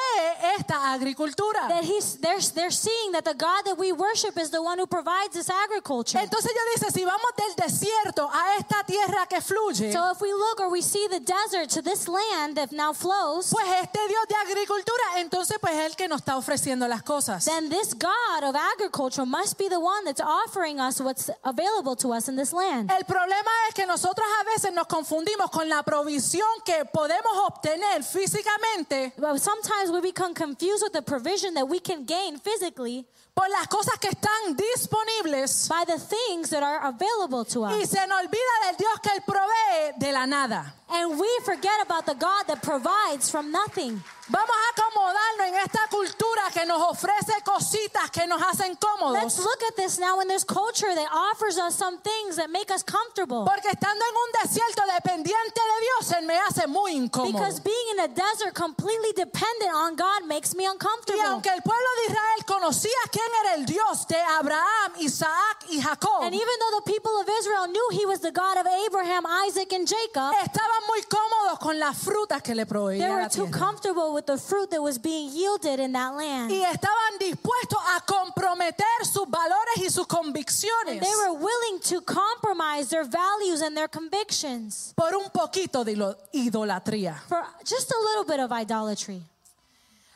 [0.58, 1.68] esta agricultura.
[1.68, 4.86] that he's they're, they're seeing that the God that we worship is the one who
[4.86, 6.18] provides this agriculture.
[6.18, 10.32] Entonces ellos dicen, si vamos del desierto a esta tierra que fluye, So if we
[10.32, 14.26] look or we see the desert to this land that now flows, pues este Dios
[14.28, 17.11] de agricultura, entonces pues es el que nos está ofreciendo las cosas.
[17.44, 22.12] Then this God of agriculture must be the one that's offering us what's available to
[22.12, 22.90] us in this land.
[22.90, 28.02] El problema es que nosotros a veces nos confundimos con la provisión que podemos obtener
[28.02, 33.48] físicamente But sometimes we become confused with the provision that we can gain physically por
[33.48, 37.72] las cosas que están disponibles by the things that are available to us.
[37.72, 40.74] y se nos olvida del Dios que Él provee de la nada.
[40.90, 44.02] And we forget about the God that provides from nothing.
[44.28, 49.38] Vamos a acomodarnos en esta cultura que nos ofrece cositas que nos hacen Let's cómodos.
[49.38, 52.84] look at this now in this culture that offers us some things that make us
[52.84, 53.44] comfortable.
[53.44, 57.32] Porque estando en un desierto dependiente de Dios se me hace muy incómodo.
[57.32, 61.20] Because being in a desert completely dependent on God makes me Y uncomfortable.
[61.26, 66.22] aunque el pueblo de Israel conocía quién era el Dios de Abraham, Isaac y Jacob,
[66.22, 69.72] And even though the people of Israel knew he was the God of Abraham, Isaac,
[69.72, 73.46] and Jacob, estaban muy cómodos con las frutas que le they proveía were la too
[73.46, 73.58] tierra.
[73.58, 76.50] comfortable with the fruit that was being yielded in that land.
[76.50, 82.88] Y estaban dispuestos a comprometer sus valores y sus convicciones They were willing to compromise
[82.90, 85.92] their values and their convictions por un poquito de
[86.32, 87.20] idolatría.
[87.28, 89.22] for just a little bit of idolatry.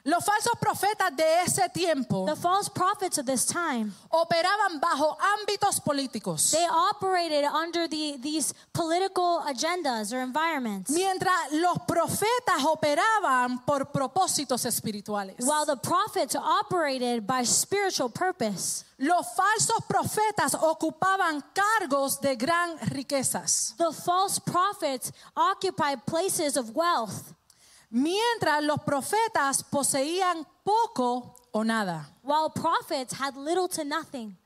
[0.08, 5.80] Los falsos profetas de ese tiempo The false prophets of this time, operaban bajo ámbitos
[5.80, 6.52] políticos.
[6.52, 14.64] they operated under the, these political agendas or environments, Mientras los profetas operaban por propósitos
[14.64, 15.34] espirituales.
[15.40, 18.84] while the prophets operated by spiritual purpose.
[18.98, 23.74] Los falsos profetas ocupaban cargos de gran riquezas.
[23.76, 27.34] The false prophets occupied places of wealth,
[27.90, 32.08] Mientras los profetas poseían poco o nada.
[32.22, 34.36] while prophets had little to nothing.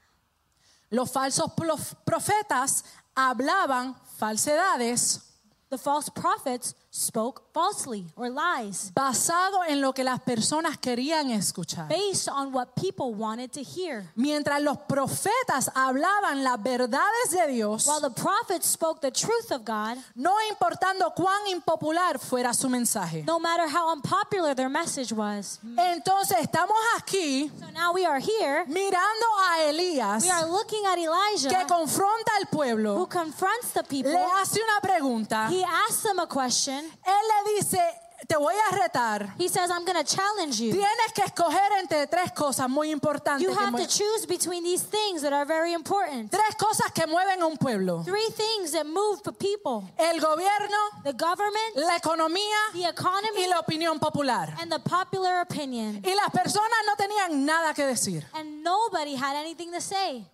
[0.91, 2.85] Los falsos prof- profetas
[3.17, 5.27] hablaban falsedades
[5.71, 11.87] The false prophets spoke falsely or lies basado en lo que las personas querían escuchar.
[11.89, 14.11] based on what people wanted to hear.
[14.17, 19.65] Mientras los profetas hablaban las verdades de Dios, While the prophets spoke the truth of
[19.65, 23.25] God, no importando cuán impopular fuera su mensaje.
[23.25, 25.61] no matter how unpopular their message was.
[25.77, 28.65] Entonces estamos aquí So now we are here.
[28.67, 33.85] mirando a Elías We are looking at que Elijah confronta al who pueblo, confronts the
[33.85, 34.11] people.
[34.13, 36.80] le hace una pregunta, He asks them a question.
[36.85, 37.81] Él le dice,
[38.29, 39.35] te voy a retar.
[39.39, 40.73] He says, I'm going to challenge you.
[40.73, 43.43] Tienes que escoger entre tres cosas muy importantes.
[43.43, 46.31] You have to choose between these things that are very important.
[46.31, 48.03] tres cosas que mueven a un pueblo.
[48.05, 53.49] Three things that move the people El gobierno, the government, la economía the economy, y
[53.49, 54.55] la opinión popular.
[54.61, 56.01] and the popular opinion.
[56.05, 58.25] Y las personas no tenían nada que decir.
[58.35, 60.27] And nobody had anything to say.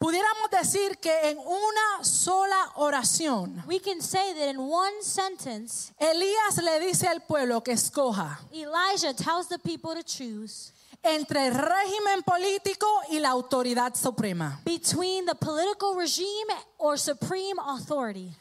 [0.00, 6.56] Pudiéramos decir que en una sola oración, We can say that in one sentence, Elías
[6.62, 12.22] le dice al pueblo que escoja Elijah tells the people to choose entre el régimen
[12.24, 14.58] político y la autoridad suprema.
[14.64, 18.32] between the political regime or supreme authority.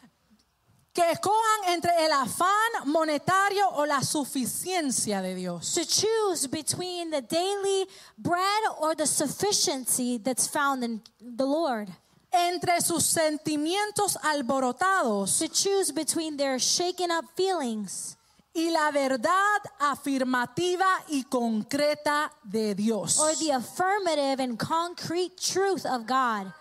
[0.93, 5.73] Que escojan entre el afán monetario o la suficiencia de Dios.
[5.75, 11.87] To choose between the daily bread or the sufficiency that's found in the Lord.
[12.31, 18.15] Entre sus sentimientos alborotados To choose between their shaken up feelings
[18.53, 23.19] y la verdad afirmativa y concreta de Dios.
[23.19, 26.51] or the affirmative and concrete truth of God.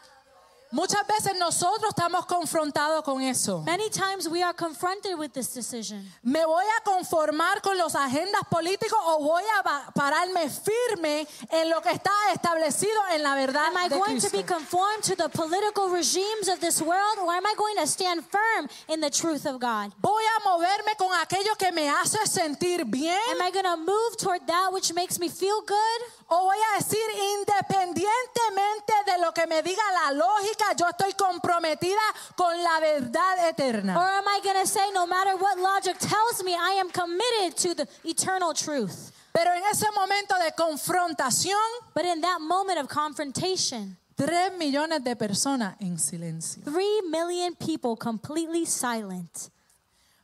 [0.70, 3.62] Muchas veces nosotros estamos confrontados con eso.
[3.64, 6.04] Many times we are confronted with this decision.
[6.22, 11.81] ¿Me voy a conformar con los agendas políticos o voy a pararme firme en lo
[11.81, 14.37] que está establecido en la verdad Am I de going to Cristo?
[14.37, 18.22] be conformed to the political regimes of this world or am I going to stand
[18.24, 19.92] firm in the truth of God?
[20.02, 24.16] Voy a moverme con aquello que me hace sentir bien Am I going to move
[24.18, 26.17] toward that which makes me feel good?
[26.30, 26.98] O voy a decir
[27.88, 32.00] independientemente de lo que me diga la lógica, yo estoy comprometida
[32.36, 33.92] con la verdad Or eterna.
[34.18, 37.74] am I going to say, no matter what logic tells me, I am committed to
[37.74, 39.12] the eternal truth?
[39.32, 41.58] Pero en ese momento de confrontación,
[41.94, 46.62] But in that moment of confrontation, tres millones de personas en silencio.
[46.64, 49.50] three million people completely silent.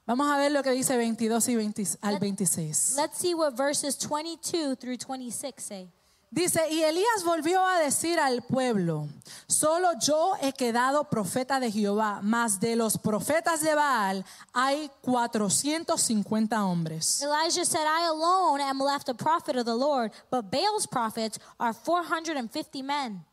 [0.06, 2.96] Vamos a ver lo que dice 22 y 20 al 26.
[2.96, 5.88] Let's see what verses 22 through 26 say.
[6.30, 9.06] Dice, y Elías volvió a decir al pueblo,
[9.46, 16.64] solo yo he quedado profeta de Jehová, mas de los profetas de Baal hay 450
[16.64, 17.22] hombres.
[17.22, 21.72] Elijah said, I alone am left a prophet of the Lord, but Baal's prophets are
[21.72, 23.24] 450 men.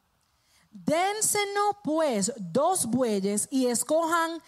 [0.71, 4.39] Dénsenos pues dos bueyes y escojan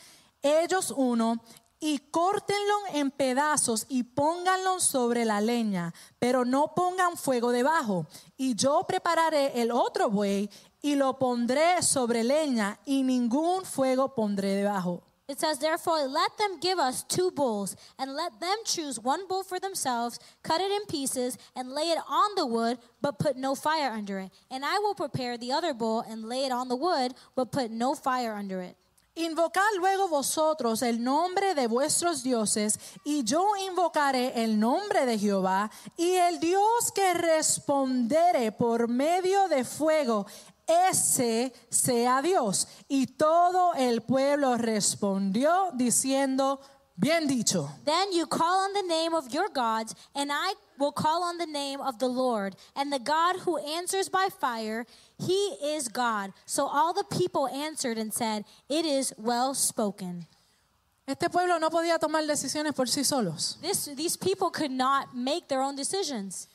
[0.44, 1.42] ellos uno
[1.86, 8.06] y córtenlo en pedazos y pónganlo sobre la leña, pero no pongan fuego debajo.
[8.38, 10.50] Y yo prepararé el otro buey
[10.82, 15.04] y lo pondré sobre leña y ningún fuego pondré debajo.
[15.28, 19.44] It says, Therefore, let them give us two bulls, and let them choose one bull
[19.44, 23.56] for themselves, cut it in pieces, and lay it on the wood, but put no
[23.56, 24.32] fire under it.
[24.50, 27.72] And I will prepare the other bull and lay it on the wood, but put
[27.72, 28.78] no fire under it.
[29.16, 35.70] Invocad luego vosotros el nombre de vuestros dioses, y yo invocaré el nombre de Jehová,
[35.96, 40.26] y el Dios que respondere por medio de fuego,
[40.90, 42.68] ese sea Dios.
[42.88, 46.60] Y todo el pueblo respondió diciendo,
[46.98, 47.70] bien dicho.
[47.86, 51.46] Then you call on the name of your gods, and I will call on the
[51.46, 52.56] name of the Lord.
[52.76, 54.86] And the God who answers by fire,
[55.20, 56.34] he is God.
[56.46, 60.26] So all the people answered and said, It is well spoken.
[61.06, 63.58] Este pueblo no podía tomar decisiones por sí solos.
[63.62, 66.48] This, these people could not make their own decisions.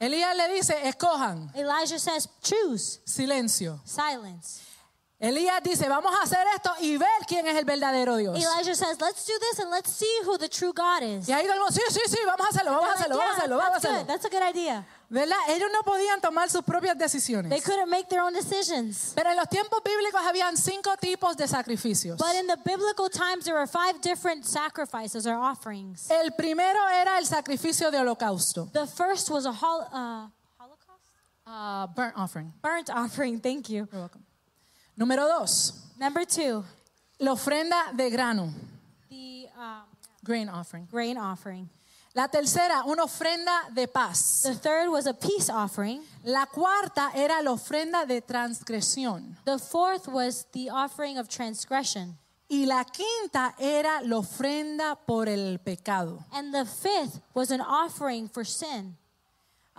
[0.00, 3.80] Elías le dice, escojan, Elijah says, Choose silencio.
[3.84, 4.62] silence.
[5.20, 8.38] Elías dice, vamos a hacer esto y ver quién es el verdadero Dios.
[8.38, 11.28] Elijah says, Let's do this and let's see who the true God is.
[11.28, 13.24] Y ahí todo el mundo, sí, sí, sí, vamos a hacerlo, vamos a hacerlo, vamos
[13.24, 14.06] a "Yeah, hacerlo, vamos a hacerlo.
[14.06, 14.86] That's a good idea.
[15.10, 15.36] ¿Verdad?
[15.48, 17.62] Ellos no podían tomar sus propias They decisiones.
[17.64, 19.12] couldn't make their own decisions.
[19.14, 22.16] Pero en los tiempos bíblicos habían cinco tipos de sacrificios.
[22.16, 26.10] But in the biblical times, there were five different sacrifices or offerings.
[26.10, 28.70] El primero era el sacrificio de holocausto.
[28.72, 30.28] The first was a hol- uh,
[30.58, 31.04] holocaust?
[31.46, 32.54] Ah, burnt offering.
[32.62, 33.86] Burnt offering, thank you.
[33.92, 34.24] You're welcome.
[35.00, 36.62] Número dos, Number two,
[37.18, 38.52] la ofrenda de grano.
[39.08, 39.82] the um,
[40.22, 40.86] Grain offering.
[40.90, 41.68] grain offering.
[42.14, 44.42] La tercera, una ofrenda de paz.
[44.42, 46.02] The third was a peace offering.
[46.24, 49.36] La cuarta era la ofrenda de transgresión.
[49.46, 52.18] The fourth was the offering of transgression.
[52.50, 56.24] Y la quinta era la ofrenda por el pecado.
[56.32, 58.96] And the fifth was an offering for sin.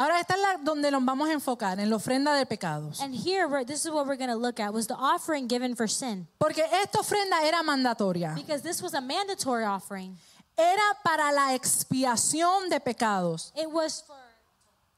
[0.02, 3.02] Ahora esta es la donde nos vamos a enfocar, en la ofrenda de pecados.
[3.02, 5.76] And here, we're, this is what we're going to look at, was the offering given
[5.76, 6.28] for sin.
[6.40, 8.34] Porque esta ofrenda era mandatoria.
[8.34, 10.18] Because this was a mandatory offering.
[10.58, 13.52] Era para la expiación de pecados.
[13.56, 14.16] It was for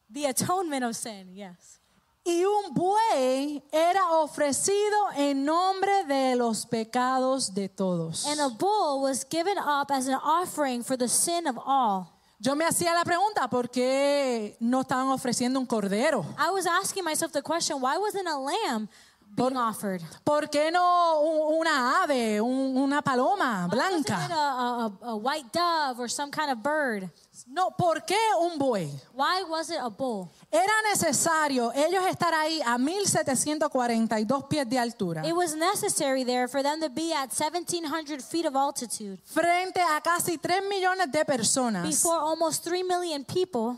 [0.09, 1.79] the atonement of sin, yes.
[2.25, 8.25] Y un buey era ofrecido en nombre de los pecados de todos.
[8.25, 12.12] And a bull was given up as an offering for the sin of all.
[12.43, 16.25] Yo me hacía la pregunta, ¿por qué no estaban ofreciendo un cordero?
[16.37, 18.89] I was asking myself the question why wasn't a lamb
[19.35, 20.01] being offered?
[20.23, 24.33] ¿Por qué no un- una ave, un- una paloma Why wasn't it blanca?
[24.33, 27.09] a, a, a white dove or some kind of bird?
[27.47, 28.89] No, ¿por qué un buey?
[29.13, 30.29] Why was it a bull?
[30.51, 36.61] Era necesario ellos estar ahí a 1742 pies de altura, It was necessary there for
[36.61, 41.87] them to be at 1,700 feet of altitude frente a casi 3 millones de personas.
[41.87, 43.77] before almost 3 million people.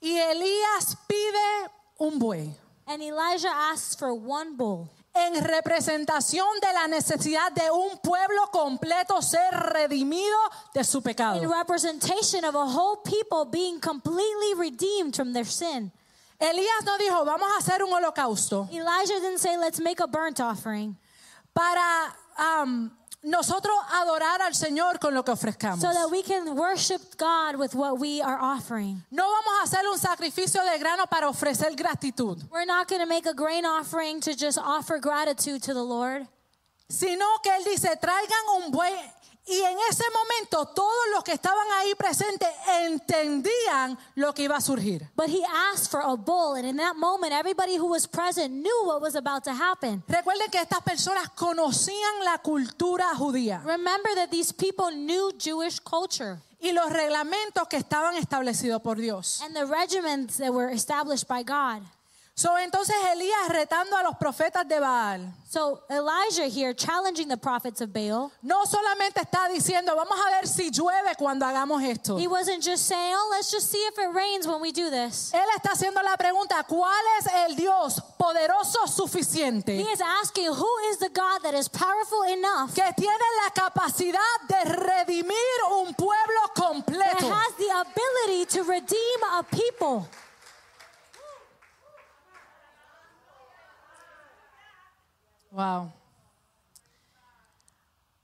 [0.00, 2.54] Y Elías pide un buey
[2.86, 9.22] And Elijah asks for one bull en representación de la necesidad de un pueblo completo
[9.22, 10.36] ser redimido
[10.74, 11.48] de su in pecado.
[11.48, 15.92] representation of a whole people being completely redeemed from their sin.
[16.40, 20.40] Elías no dijo, vamos a hacer un holocausto Elijah didn't say, let's make a burnt
[20.40, 20.96] offering
[21.54, 22.90] para am,
[23.24, 25.80] nosotros adorar al Señor con lo que ofrezcamos.
[25.80, 29.02] so that we can worship God with what we are offering.
[29.10, 32.42] No vamos a hacer un sacrificio de grano para ofrecer gratitud.
[32.50, 36.26] We're not going to make a grain offering to just offer gratitude to the Lord.
[36.88, 38.92] sino que él dice, traigan un buey.
[39.46, 42.48] Y en ese momento todos los que estaban ahí presentes
[42.80, 45.08] entendían lo que iba a surgir.
[45.14, 48.82] But he asked for a bull, and in that moment, everybody who was present knew
[48.86, 50.02] what was about to happen.
[50.08, 56.38] Recuerden que estas personas conocían la cultura judía Remember that these people knew Jewish culture
[56.60, 59.42] y los reglamentos que estaban establecidos por Dios.
[59.44, 61.82] and the regiments that were established by God.
[62.36, 65.32] So, entonces Elías retando a los profetas de Baal.
[65.48, 68.32] So Elijah here challenging the prophets of Baal.
[68.42, 72.18] No solamente está diciendo, vamos a ver si llueve cuando hagamos esto.
[72.18, 75.30] He wasn't just saying, oh, let's just see if it rains when we do this.
[75.32, 80.78] Él está haciendo la pregunta, ¿cuál es el Dios poderoso He suficiente is asking, who
[80.90, 85.36] is the God that is powerful enough que tiene la capacidad de redimir
[85.70, 87.30] un pueblo that completo?
[87.30, 90.08] has the ability to redeem a people?
[95.54, 95.92] Wow.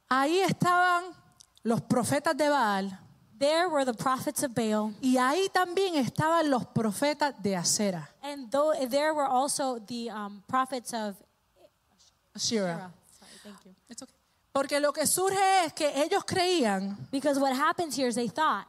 [0.09, 1.05] Ahí estaban
[1.62, 2.99] los profetas de Baal
[3.39, 8.07] There were the prophets of Baal, y ahí también estaban los profetas de Acera.
[8.22, 11.16] and though there were also the um, prophets of
[12.37, 12.91] Asherah.
[13.18, 14.07] Sorry, thank you.
[14.53, 18.66] Porque lo que surge es que ellos creían Because what happens here is they thought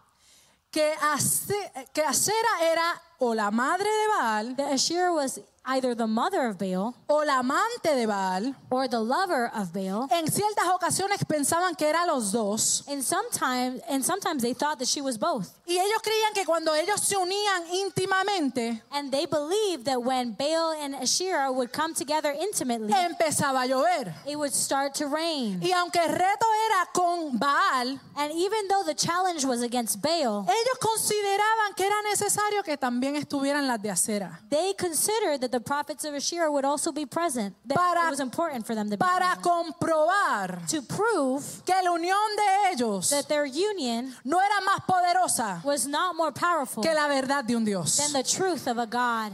[0.72, 1.52] que, Ace-
[1.94, 6.58] que Acera era o la madre de Baal that Asherah was either the mother of
[6.58, 8.56] Baal o la amante de Baal.
[8.70, 10.08] or the lover of Baal.
[10.12, 12.84] En ciertas ocasiones pensaban que eran los dos.
[12.88, 15.50] And sometimes, and sometimes they thought that she was both.
[15.68, 20.74] Y ellos creían que cuando ellos se unían íntimamente, And they believed that when Baal
[20.74, 24.14] and Asherah would come together intimately, empezaba a llover.
[24.28, 25.60] it would start to rain.
[25.62, 30.46] Y aunque el reto era con Baal, And even though the challenge was against Baal,
[30.48, 34.40] ellos consideraban que era necesario que también estuvieran las de acera.
[34.50, 37.56] they considered that the prophets of Asherah would also be present.
[37.66, 39.44] That Para- it was important for them to be Para present.
[39.44, 45.64] comprobar To prove que la unión de ellos that their union no era más poderosa
[45.64, 47.98] was not more powerful que la verdad de un Dios.
[47.98, 49.34] than the truth of a God.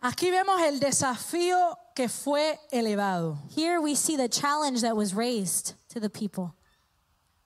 [0.00, 3.38] Aquí vemos el desafío que fue elevado.
[3.54, 6.54] Here we see the challenge that was raised to the people.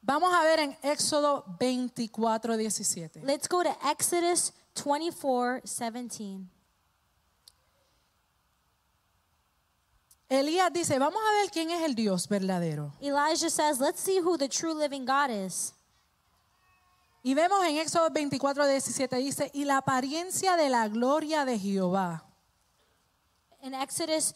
[0.06, 3.22] Vamos a ver en Éxodo 24, 17.
[3.24, 6.48] Let's go to Exodus 24 17.
[10.28, 12.92] Elías dice, vamos a ver quién es el Dios verdadero.
[13.00, 15.72] Elijah says, Let's see who the true living God is.
[17.24, 22.22] Y vemos en Éxodo 24, 17, dice, y la apariencia de la gloria de Jehová
[23.60, 24.34] In Exodus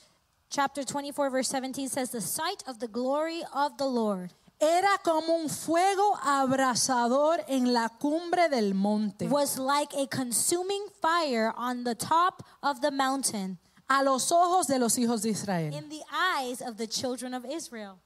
[0.49, 5.35] chapter 24, verse 17 says, The sight of the glory of the Lord era como
[5.35, 11.95] un fuego abrasador en la cumbre del monte, was like a consuming fire on the
[11.95, 13.59] top of the mountain
[13.89, 15.73] a los ojos de los hijos de Israel.
[15.75, 17.99] in the eyes of the children of Israel.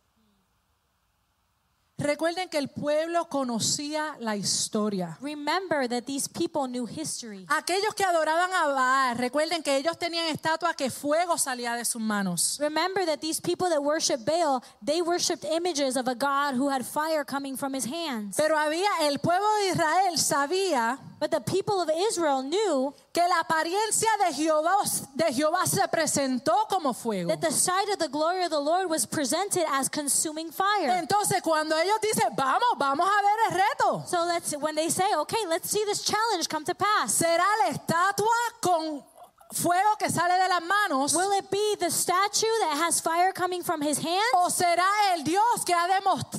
[1.96, 5.16] Recuerden que el pueblo conocía la historia.
[5.20, 7.46] Remember that these people knew history.
[7.48, 12.02] Aquellos que adoraban a Baal, recuerden que ellos tenían estatuas que fuego salía de sus
[12.02, 12.58] manos.
[12.58, 16.84] Remember that these people that worship Baal, they worshiped images of a God who had
[16.84, 18.36] fire coming from his hands.
[18.36, 23.38] Pero había, el pueblo de Israel sabía But the people of Israel knew que la
[23.38, 24.82] apariencia de Jehová,
[25.14, 27.28] de Jehová se presentó como fuego.
[27.28, 30.90] that the sight of the glory of the Lord was presented as consuming fire.
[30.90, 34.04] Entonces cuando ellos dicen, vamos, vamos a ver el reto.
[34.08, 37.12] So let's when they say, okay, let's see this challenge come to pass.
[37.12, 39.04] ¿Será la estatua con
[39.52, 41.14] fuego que sale de las manos?
[41.14, 44.34] Will it be the statue that has fire coming from his hand?
[44.34, 45.86] ¿O será el Dios que ha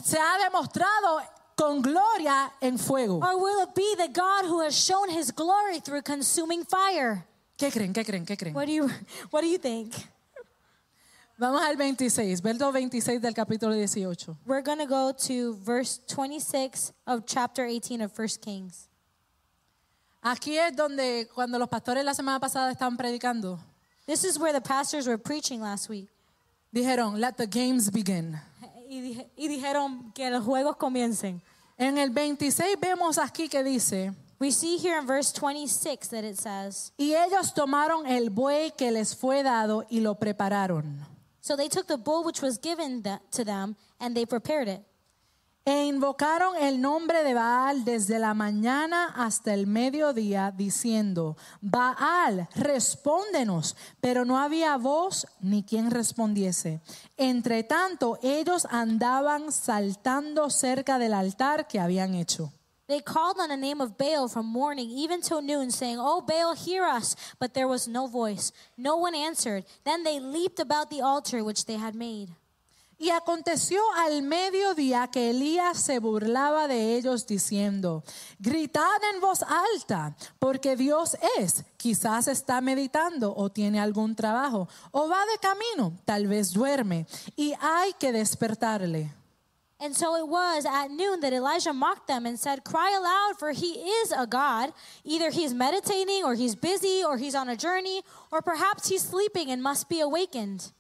[0.04, 1.22] se ha demostrado
[1.56, 3.20] con gloria en fuego?
[3.22, 7.26] Or will it be the God who has shown his glory through consuming fire?
[7.58, 7.94] ¿Qué creen?
[7.94, 8.26] ¿Qué creen?
[8.26, 8.54] ¿Qué creen?
[8.54, 8.90] What do you
[9.32, 9.94] what do you think?
[11.38, 14.38] Vamos al 26, verso 26 del capítulo 18.
[14.46, 18.88] We're going to go to verse 26 of chapter 18 of 1 Kings.
[20.24, 23.60] Aquí es donde cuando los pastores la semana pasada estaban predicando,
[24.08, 26.08] This is where the pastors were preaching last week.
[26.74, 28.40] dijeron, let the games begin.
[28.96, 31.42] Y, dije- y dijeron que los juegos comiencen.
[31.78, 36.38] En el 26 vemos aquí que dice, We see here in verse 26 that it
[36.38, 41.00] says, y ellos tomaron el buey que les fue dado y lo prepararon.
[41.42, 44.82] So they took the bull which was given to them and they prepared it.
[45.68, 53.76] E invocaron el nombre de Baal desde la mañana hasta el mediodía, diciendo, Baal, respóndenos.
[54.00, 56.82] Pero no había voz ni quien respondiese.
[57.18, 62.52] Entre tanto, ellos andaban saltando cerca del altar que habían hecho.
[62.88, 66.54] They called on the name of Baal from morning even till noon, saying, Oh, Baal,
[66.54, 67.16] hear us.
[67.40, 68.52] But there was no voice.
[68.78, 69.66] No one answered.
[69.84, 72.30] Then they leaped about the altar which they had made.
[72.98, 78.04] Y aconteció al mediodía que Elías se burlaba de ellos diciendo,
[78.40, 85.10] gritad en voz alta, porque Dios es, quizás está meditando o tiene algún trabajo, o
[85.10, 89.14] va de camino, tal vez duerme, y hay que despertarle.
[89.78, 93.52] And so it was at noon that Elijah mocked them and said, Cry aloud, for
[93.52, 94.72] he is a God.
[95.04, 99.52] Either he's meditating, or he's busy, or he's on a journey, or perhaps he's sleeping
[99.52, 100.72] and must be awakened.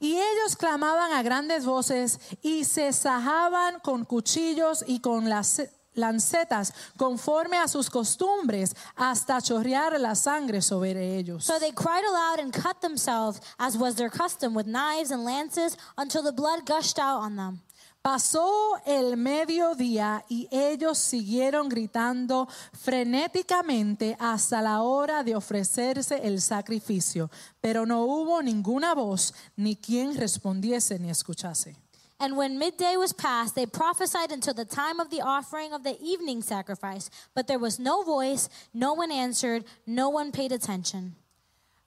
[0.00, 5.62] Y ellos clamaban a grandes voces y se sajaban con cuchillos y con las
[5.94, 11.44] lancetas conforme a sus costumbres hasta chorrear la sangre sobre ellos.
[11.44, 15.76] So they cried aloud and cut themselves, as was their custom, with knives and lances,
[15.96, 17.60] until the blood gushed out on them.
[18.08, 27.30] Pasó el mediodía y ellos siguieron gritando frenéticamente hasta la hora de ofrecerse el sacrificio,
[27.60, 31.76] pero no hubo ninguna voz ni quien respondiese ni escuchase.
[32.18, 36.00] And when midday was past, they prophesied until the time of the offering of the
[36.00, 37.10] evening sacrifice.
[37.34, 41.14] But there was no voice, no one answered, no one paid attention.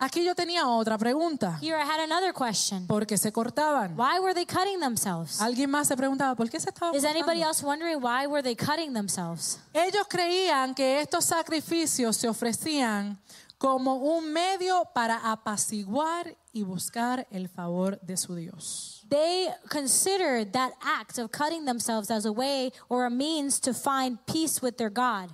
[0.04, 1.60] Aquí yo tenía otra pregunta.
[1.62, 2.88] Here I had another question.
[2.88, 3.95] ¿Por qué se cortaban?
[3.95, 5.39] Why were they cutting themselves?
[5.39, 7.47] Alguien más se preguntaba, ¿por qué se estaban Is anybody cortando?
[7.47, 9.60] else wondering why were they cutting themselves?
[9.74, 13.20] Ellos creían que estos sacrificios se ofrecían
[13.60, 19.06] como un medio para apaciguar y buscar el favor de su Dios.
[19.08, 24.18] They considered that act of cutting themselves as a way or a means to find
[24.26, 25.30] peace with their God.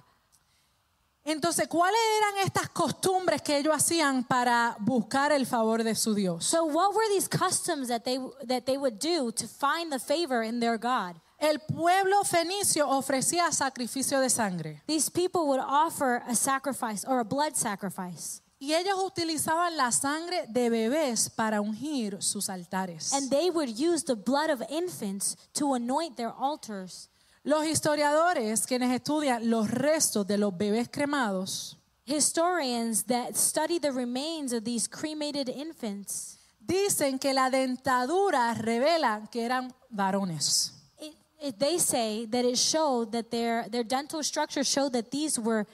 [1.28, 6.46] Entonces, ¿cuáles eran estas costumbres que ellos hacían para buscar el favor de su Dios?
[6.46, 8.18] So what were these customs that they
[8.48, 11.16] that they would do to find the favor in their God?
[11.38, 17.26] El pueblo fenicio ofrecía sacrificio de sangre These people would offer a sacrifice or a
[17.26, 18.42] blood sacrifice.
[18.60, 23.12] y ellos utilizaban la sangre de bebés para ungir sus altares.
[23.14, 27.10] And they would use the blood of infants to anoint their altars.
[27.48, 34.52] Los historiadores quienes estudian los restos de los bebés cremados Historians that study the remains
[34.52, 40.74] of these cremated infants, dicen que la dentadura revela que eran varones.
[41.00, 45.40] it, it, they say that it showed that their, their dental structure showed that these
[45.40, 45.66] were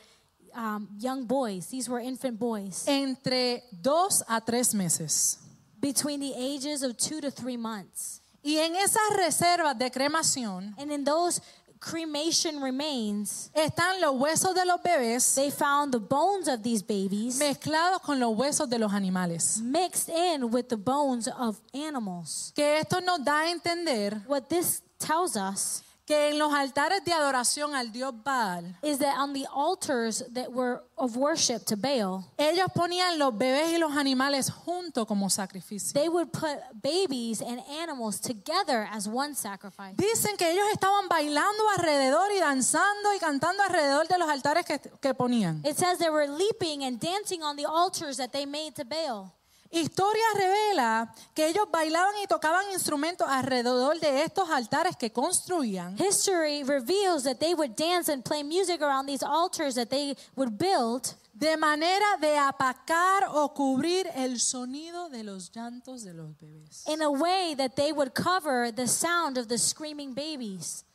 [0.54, 5.40] um, young boys, these were infant boys, entre dos a tres meses.
[5.80, 8.22] between the ages of two to three months.
[8.44, 11.40] Y en esas reservas de cremación And in those
[11.84, 17.38] cremation remains, están los huesos de los bebés they found the bones of these babies
[17.38, 19.60] mezclados con los huesos de los animales.
[19.62, 22.54] mixed in with the bones of animals.
[22.56, 27.14] Que esto nos da a entender What this tells us que en los altares de
[27.14, 32.26] adoración al dios Baal, is that on the altars that were of worship to Baal,
[32.38, 35.94] ellos ponían los bebés y los animales juntos como sacrificio.
[35.94, 39.96] they would put babies and animals together as one sacrifice.
[39.96, 44.80] Dicen que ellos estaban bailando alrededor y danzando y cantando alrededor de los altares que,
[45.02, 45.62] que ponían.
[45.66, 49.32] It says they were leaping and dancing on the altars that they made to Baal.
[49.76, 56.64] Historia revela que ellos bailaban y tocaban instrumentos alrededor de estos altares que construían History
[56.64, 61.16] reveals that they would dance and play music around these altars that they would build
[61.34, 66.88] de manera de apacar o cubrir el sonido de los llantos de los bebés.
[66.88, 70.86] in a way that they would cover the sound of the screaming babies.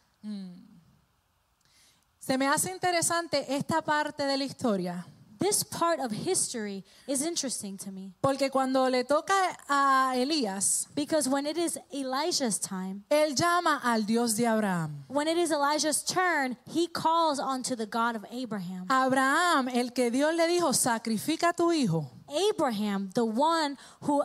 [2.21, 5.05] Se me hace interesante esta parte de la historia
[5.39, 11.29] This part of history is interesting to me porque cuando le toca a Elías, because
[11.29, 15.05] when it is Elijah's time, él llama al Dios de Abraham.
[15.09, 18.87] when it is Elijah's turn, he calls onto the God of Abraham.
[18.91, 22.07] Abraham, el que Dios le dijo, sacrifica a tu hijo.
[22.51, 24.23] Abraham, the one who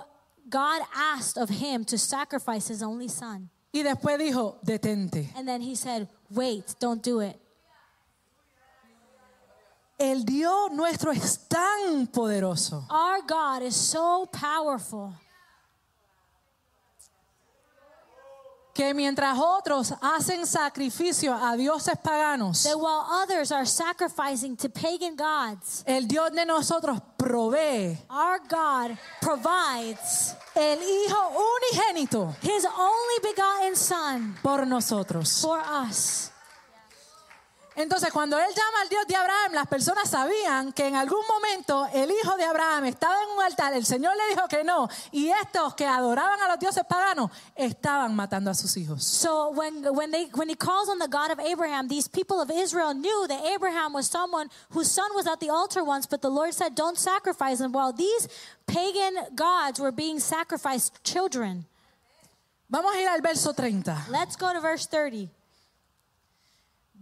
[0.49, 3.49] God asked of him to sacrifice his only son.
[3.73, 5.29] Y después dijo, detente.
[5.35, 7.39] And then he said, Wait, don't do it.
[9.97, 15.13] El Dios nuestro es tan poderoso Our God is so powerful
[18.73, 25.15] que mientras otros hacen sacrificio a dioses paganos, that while others are sacrificing to pagan
[25.15, 31.31] gods, el Dios de nosotros provee our God provides el Hijo
[31.71, 35.41] unigénito his only begotten Son por nosotros.
[35.41, 36.32] for us.
[37.75, 41.87] Entonces, cuando él llama al Dios de Abraham, las personas sabían que en algún momento
[41.93, 45.29] el hijo de Abraham estaba en un altar, el Señor le dijo que no, y
[45.29, 49.03] estos que adoraban a los dioses paganos estaban matando a sus hijos.
[49.03, 52.51] So when when they when he calls on the God of Abraham, these people of
[52.51, 56.29] Israel knew that Abraham was someone whose son was at the altar once, but the
[56.29, 58.27] Lord said, "Don't sacrifice him." While these
[58.67, 61.65] pagan gods were being sacrificed, children.
[62.69, 64.09] Vamos a ir al verso 30.
[64.09, 65.29] Let's go to verse 30.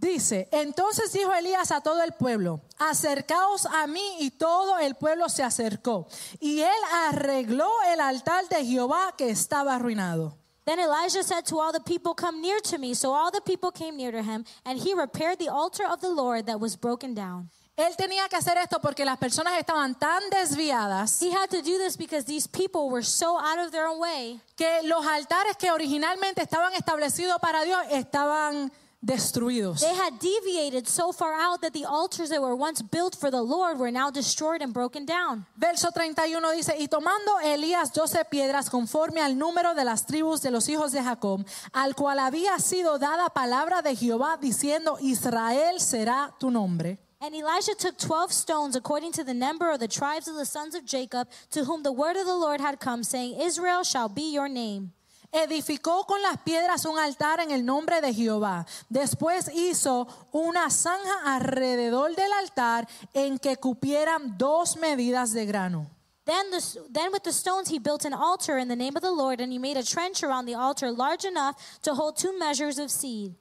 [0.02, 5.30] Dice, entonces dijo Elías a todo el pueblo, acercaos a mí y todo el pueblo
[5.30, 6.08] se acercó.
[6.40, 10.36] Y él arregló el altar de Jehová que estaba arruinado.
[10.66, 12.96] Then Elijah said to all the people, Come near to me.
[12.96, 16.10] So all the people came near to him, and he repaired the altar of the
[16.10, 17.52] Lord that was broken down.
[17.78, 21.78] Él tenía que hacer esto porque las personas estaban tan desviadas He had to do
[21.78, 25.72] this because these people were so out of their own way que los altares que
[25.72, 28.72] originalmente estaban establecidos para Dios estaban
[29.02, 29.82] destruidos.
[29.82, 33.42] They had deviated so far out that the altars that were once built for the
[33.42, 35.46] Lord were now destroyed and broken down.
[35.58, 40.52] Verso 31 dice, y tomando Elías doce piedras conforme al número de las tribus de
[40.52, 41.44] los hijos de Jacob,
[41.74, 47.00] al cual había sido dada palabra de Jehová diciendo, Israel será tu nombre.
[47.24, 50.74] And Elijah took 12 stones according to the number of the tribes of the sons
[50.74, 54.34] of Jacob, to whom the word of the Lord had come, saying, Israel shall be
[54.34, 54.92] your name.
[55.32, 58.66] Edificó con las piedras un altar en el nombre de Jehová.
[58.90, 65.88] Después hizo una zanja alrededor del altar en que cupieran dos medidas de grano.
[66.26, 66.60] Then, the,
[66.94, 69.52] then with the stones he built an altar in the name of the Lord, and
[69.52, 73.34] he made a trench around the altar large enough to hold two measures of seed.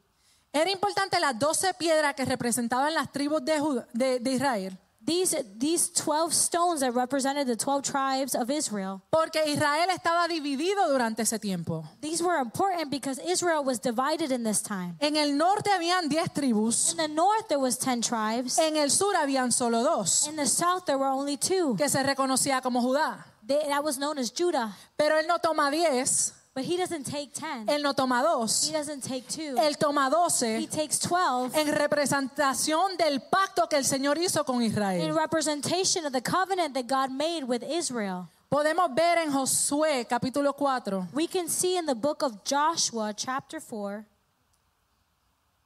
[0.52, 4.78] Era importante las doce piedras que representaban las tribus de, de- de Israel.
[5.02, 9.02] These, these 12 stones that represented the 12 tribes of Israel.
[9.10, 11.84] Porque Israel estaba dividido durante ese tiempo.
[12.02, 14.96] These were important because Israel was divided in this time.
[15.00, 18.58] En el norte habían diez tribus, In the north, there was 10 tribes.
[18.58, 21.74] en el sur habían solo dos, In the south, there were only two.
[21.76, 23.24] que se reconocía como Judá.
[23.46, 24.76] They, that was known as Judah.
[24.98, 27.68] Pero él no toma diez, But he doesn't take 10.
[27.68, 28.68] él no toma dos.
[28.68, 29.56] He doesn't take two.
[29.56, 30.10] él toma
[30.42, 35.00] He takes 12 en representación del pacto que el Señor hizo con Israel.
[35.00, 38.28] in representation of the covenant that God made with Israel.
[38.48, 43.60] Podemos ver en Josué capítulo 4, We can see in the book of Joshua, chapter
[43.60, 44.04] 4,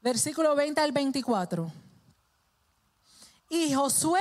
[0.03, 1.84] versículo 20 al 24.
[3.55, 4.21] Y Josué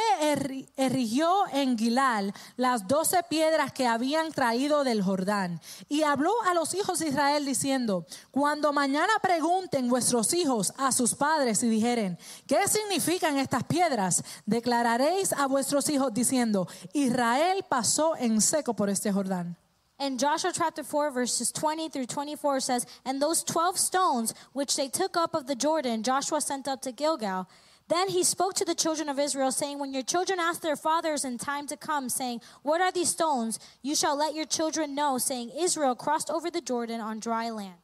[0.77, 5.59] erigió en Gilal las doce piedras que habían traído del Jordán.
[5.89, 11.15] Y habló a los hijos de Israel diciendo, cuando mañana pregunten vuestros hijos a sus
[11.15, 14.23] padres y dijeren, ¿qué significan estas piedras?
[14.45, 19.57] Declararéis a vuestros hijos diciendo, Israel pasó en seco por este Jordán.
[19.97, 24.89] And Joshua chapter 4, verses 20 through 24 says, And those 12 stones which they
[24.89, 27.47] took up of the Jordan, Joshua sent up to Gilgal.
[27.89, 31.25] Then he spoke to the children of Israel, saying, When your children ask their fathers
[31.25, 33.59] in time to come, saying, What are these stones?
[33.81, 37.79] You shall let your children know, saying, Israel crossed over the Jordan on dry land.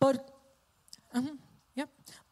[0.00, 0.28] But.
[1.14, 1.24] Yep.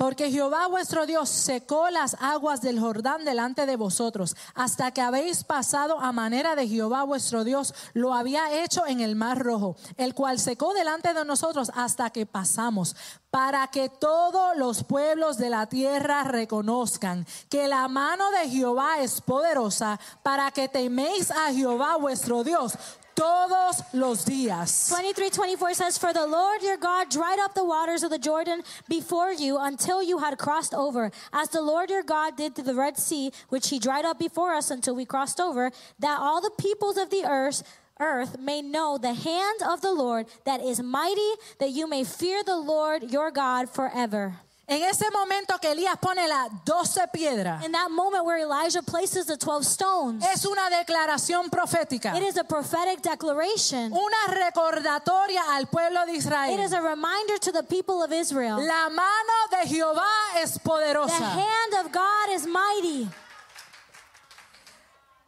[0.02, 5.44] Porque Jehová vuestro Dios secó las aguas del Jordán delante de vosotros, hasta que habéis
[5.44, 10.12] pasado a manera de Jehová vuestro Dios lo había hecho en el mar rojo, el
[10.12, 12.96] cual secó delante de nosotros hasta que pasamos,
[13.30, 19.20] para que todos los pueblos de la tierra reconozcan que la mano de Jehová es
[19.20, 22.76] poderosa, para que teméis a Jehová vuestro Dios
[23.14, 24.88] todos los días.
[24.88, 28.62] 23 24 says, For the Lord your God dried up the waters of the Jordan
[28.88, 32.74] before you until you had crossed over, as the Lord your God did to the
[32.74, 36.50] Red Sea, which he dried up before us until we crossed over, that all the
[36.58, 37.62] peoples of the earth
[38.00, 42.42] earth may know the hand of the Lord that is mighty, that you may fear
[42.42, 44.40] the Lord your God forever.
[44.68, 49.26] En ese momento que Elías pone las doce piedras, In that moment where Elijah places
[49.26, 53.92] the 12 stones, es una declaración profética, it is a prophetic declaration.
[53.92, 56.60] una recordatoria al pueblo de It Israel.
[56.60, 58.58] is a reminder to the people of Israel.
[58.64, 60.08] La mano de Jehová
[60.40, 61.10] es The poderosa.
[61.18, 63.08] hand of God is mighty.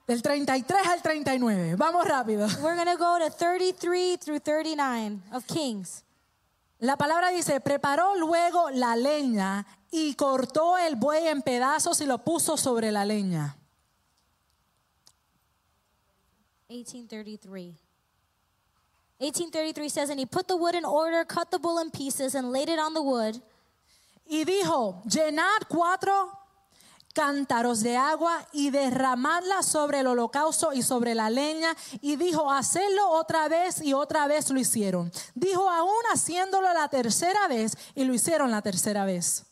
[0.06, 1.74] Del 33 al 39.
[1.76, 2.46] Vamos rápido.
[2.62, 6.03] We're going to go to 33 through 39 of Kings.
[6.84, 12.18] La palabra dice, preparó luego la leña y cortó el buey en pedazos y lo
[12.18, 13.56] puso sobre la leña.
[16.68, 17.74] 1833.
[19.18, 22.52] 1833 says, And he put the wood in order, cut the bull in pieces, and
[22.52, 23.40] laid it on the wood.
[24.26, 26.30] Y dijo, llenad cuatro
[27.14, 31.74] cántaros de agua y derramadla sobre el holocausto y sobre la leña.
[32.02, 35.10] Y dijo, hacedlo otra vez y otra vez lo hicieron.
[35.34, 39.46] Dijo, aún haciéndolo la tercera vez y lo hicieron la tercera vez.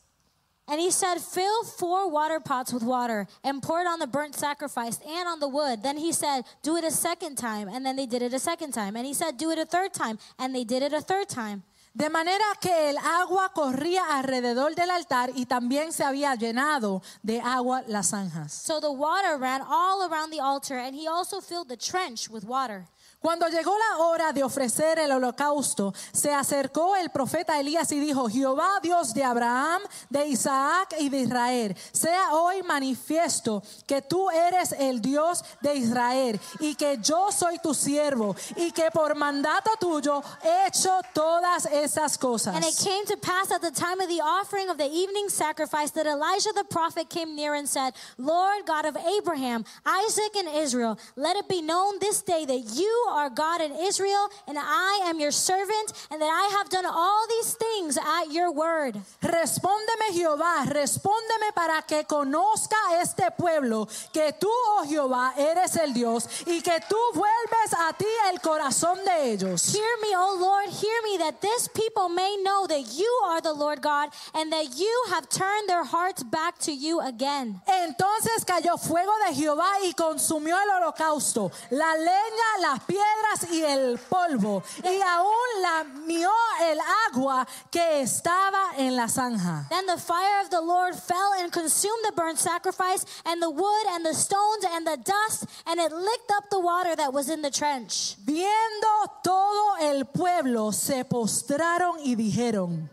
[0.69, 4.35] And he said, Fill four water pots with water and pour it on the burnt
[4.35, 5.83] sacrifice and on the wood.
[5.83, 7.69] Then he said, Do it a second time.
[7.69, 8.97] And then they did it a second time.
[8.97, 10.19] And he said, Do it a third time.
[10.39, 11.65] And they did it a third time.
[11.95, 17.41] De manera que el agua corría alrededor del altar y también se había llenado de
[17.43, 18.53] agua las zanjas.
[18.53, 22.45] So the water ran all around the altar, and he also filled the trench with
[22.45, 22.87] water.
[23.23, 28.29] Cuando llegó la hora de ofrecer el holocausto, se acercó el profeta Elías y dijo,
[28.29, 34.73] Jehová Dios de Abraham, de Isaac y de Israel, sea hoy manifiesto que tú eres
[34.73, 40.21] el Dios de Israel y que yo soy tu siervo y que por mandato tuyo
[40.43, 42.57] he hecho todas esas cosas.
[42.57, 45.93] And it came to pass at the time of the offering of the evening sacrifice
[45.93, 50.99] that Elijah the prophet came near and said, Lord God of Abraham, Isaac, and Israel,
[51.15, 55.21] let it be known this day that you are God in Israel, and I am
[55.21, 59.01] your servant, and that I have done all these things at your word.
[59.23, 66.27] Respóndeme Jehová, respóndeme para que conozca este pueblo que tú, oh Jehová, eres el Dios
[66.47, 69.75] y que tú vuelves a ti el corazón de ellos.
[69.75, 73.53] Hear me, O Lord, hear me, that this people may know that you are the
[73.53, 77.61] Lord God, and that you have turned their hearts back to you again.
[77.67, 83.02] Entonces cayó fuego de Jehová y consumió el holocausto, la leña, las piedras
[83.51, 86.31] y el polvo, y aún lamió
[86.61, 86.79] el
[87.11, 89.67] agua que estaba en la zanja.
[89.71, 93.87] Then the fire of the Lord fell and consumed the burnt sacrifice, and the wood,
[93.91, 97.43] and the stones, and the dust, and it licked up the water that was in
[97.43, 98.17] the trench.
[98.25, 102.91] Viendo todo el pueblo se postraron y dijeron,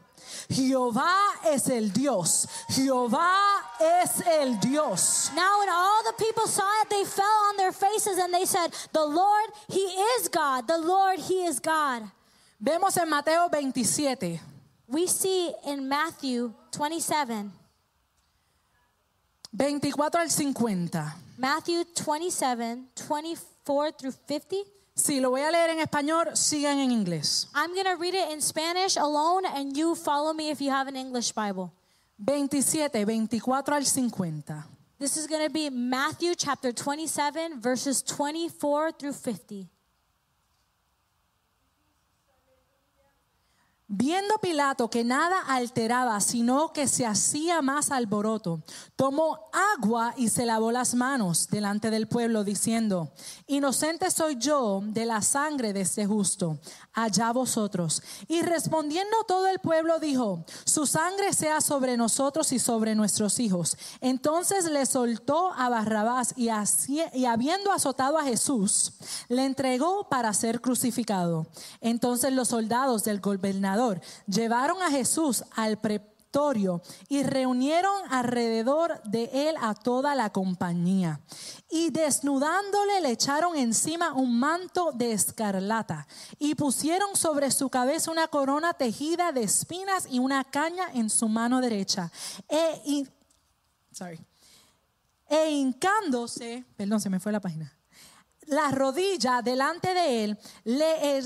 [0.49, 3.37] Jehová es el Dios, Jehová
[3.79, 5.29] es el Dios.
[5.35, 8.73] Now, when all the people saw it, they fell on their faces and they said,
[8.91, 10.67] The Lord, He is God.
[10.67, 12.03] The Lord, He is God.
[12.59, 14.39] Vemos en Mateo 27,
[14.87, 17.51] We see in Matthew 27,
[19.55, 21.13] 24 al 50.
[21.37, 24.63] Matthew 27, 24 through 50.
[24.99, 27.47] Si lo voy a leer en español, sigan en inglés.
[27.55, 30.89] I'm going to read it in Spanish alone, and you follow me if you have
[30.89, 31.71] an English Bible.
[32.25, 34.63] 27, 24 al 50.
[34.99, 39.69] This is going to be Matthew chapter 27, verses 24 through 50.
[43.91, 48.61] Viendo Pilato que nada alteraba, sino que se hacía más alboroto,
[48.95, 53.11] tomó agua y se lavó las manos delante del pueblo, diciendo,
[53.47, 56.59] Inocente soy yo de la sangre de este justo,
[56.93, 58.03] allá vosotros.
[58.27, 63.75] Y respondiendo todo el pueblo dijo, Su sangre sea sobre nosotros y sobre nuestros hijos.
[64.01, 66.49] Entonces le soltó a Barrabás y,
[67.13, 68.93] y habiendo azotado a Jesús,
[69.29, 71.47] le entregó para ser crucificado.
[71.81, 73.78] Entonces los soldados del gobernador
[74.27, 81.21] llevaron a Jesús al pretorio y reunieron alrededor de él a toda la compañía.
[81.69, 86.07] Y desnudándole le echaron encima un manto de escarlata
[86.37, 91.27] y pusieron sobre su cabeza una corona tejida de espinas y una caña en su
[91.27, 92.11] mano derecha.
[92.47, 93.05] E,
[93.91, 94.19] sorry.
[95.27, 97.75] e hincándose, perdón, se me fue la página
[98.49, 101.17] la rodilla delante de él, le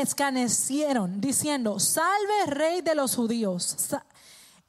[0.00, 3.76] escanecieron, diciendo, salve rey de los judíos.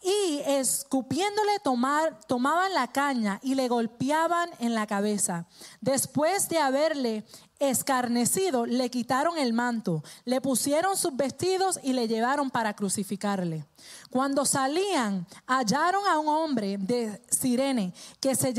[0.01, 5.47] Y escupiéndole tomar, tomaban la caña y le golpeaban en la cabeza.
[5.81, 7.25] Después de haberle
[7.57, 13.65] escarnecido, le quitaron el manto, le pusieron sus vestidos y le llevaron para crucificarle.
[14.11, 18.53] Cuando salían, hallaron a un hombre de Sirene que se,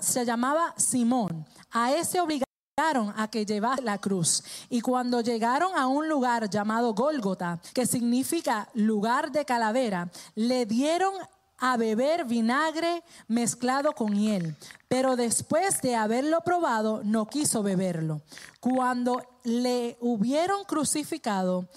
[0.00, 1.46] se llamaba Simón.
[1.70, 2.49] A ese obligaron
[3.16, 4.42] a que llevase la cruz.
[4.70, 11.12] Y cuando llegaron a un lugar llamado Gólgota, que significa lugar de calavera, le dieron
[11.58, 14.56] a beber vinagre mezclado con hiel.
[14.88, 18.22] Pero después de haberlo probado, no quiso beberlo.
[18.60, 21.68] Cuando le hubieron crucificado,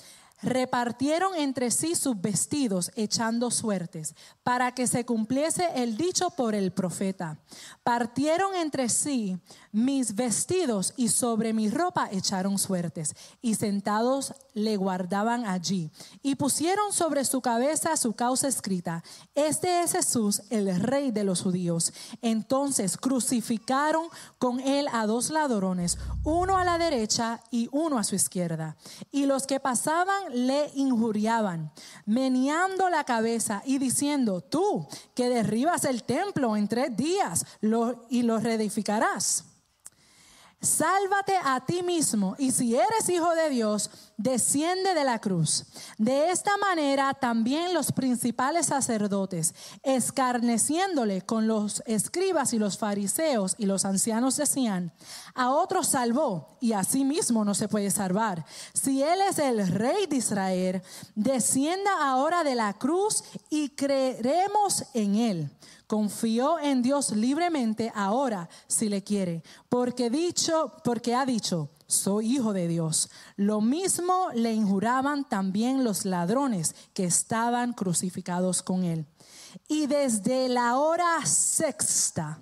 [0.44, 6.72] repartieron entre sí sus vestidos echando suertes para que se cumpliese el dicho por el
[6.72, 7.38] profeta.
[7.84, 9.38] Partieron entre sí
[9.74, 15.90] mis vestidos y sobre mi ropa echaron suertes y sentados le guardaban allí
[16.22, 19.04] y pusieron sobre su cabeza su causa escrita,
[19.34, 21.92] este es Jesús el rey de los judíos.
[22.22, 24.08] Entonces crucificaron
[24.38, 28.78] con él a dos ladrones, uno a la derecha y uno a su izquierda.
[29.12, 31.72] Y los que pasaban le injuriaban,
[32.06, 37.44] meneando la cabeza y diciendo, tú que derribas el templo en tres días
[38.10, 39.46] y lo reedificarás.
[40.64, 45.66] Sálvate a ti mismo y si eres hijo de Dios, desciende de la cruz.
[45.98, 49.54] De esta manera también los principales sacerdotes,
[49.84, 54.94] escarneciéndole con los escribas y los fariseos y los ancianos decían,
[55.36, 58.46] a otro salvó y a sí mismo no se puede salvar.
[58.74, 60.82] Si él es el rey de Israel,
[61.14, 65.52] descienda ahora de la cruz y creeremos en él.
[65.94, 72.52] Confió en Dios libremente ahora si le quiere, porque dicho, porque ha dicho, soy hijo
[72.52, 73.12] de Dios.
[73.36, 79.06] Lo mismo le injuraban también los ladrones que estaban crucificados con él.
[79.68, 82.42] Y desde la hora sexta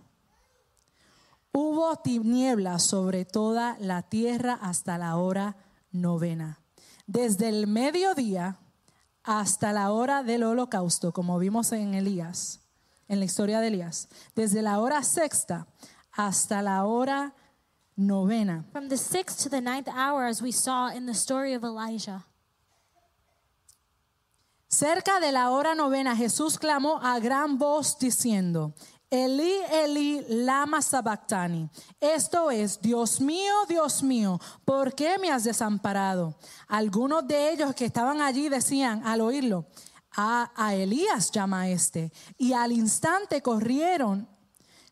[1.52, 5.58] hubo tinieblas sobre toda la tierra hasta la hora
[5.92, 6.62] novena.
[7.06, 8.62] Desde el mediodía
[9.24, 12.61] hasta la hora del holocausto, como vimos en Elías
[13.12, 15.68] en la historia de Elías, desde la hora sexta
[16.14, 17.36] hasta la hora
[17.98, 18.64] novena.
[18.72, 22.26] From the sixth to the ninth hour, as we saw in the story of Elijah.
[24.70, 28.74] Cerca de la hora novena, Jesús clamó a gran voz diciendo,
[29.10, 31.70] Eli, Eli, lama sabactani.
[32.00, 36.38] Esto es, Dios mío, Dios mío, ¿por qué me has desamparado?
[36.70, 39.66] Algunos de ellos que estaban allí decían al oírlo,
[40.16, 42.12] a, a Elías llama este.
[42.38, 44.28] Y al instante corrieron,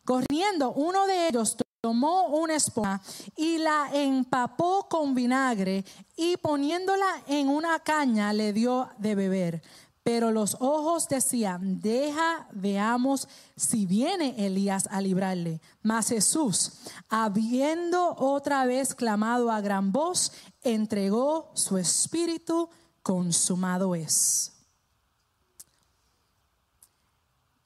[0.04, 3.00] corriendo, uno de ellos tomó una esponja
[3.36, 5.84] y la empapó con vinagre
[6.16, 9.62] y poniéndola en una caña le dio de beber.
[10.02, 15.60] Pero los ojos decían, deja, veamos si viene Elías a librarle.
[15.82, 16.72] Mas Jesús,
[17.08, 22.70] habiendo otra vez clamado a gran voz, entregó su espíritu,
[23.02, 24.59] consumado es.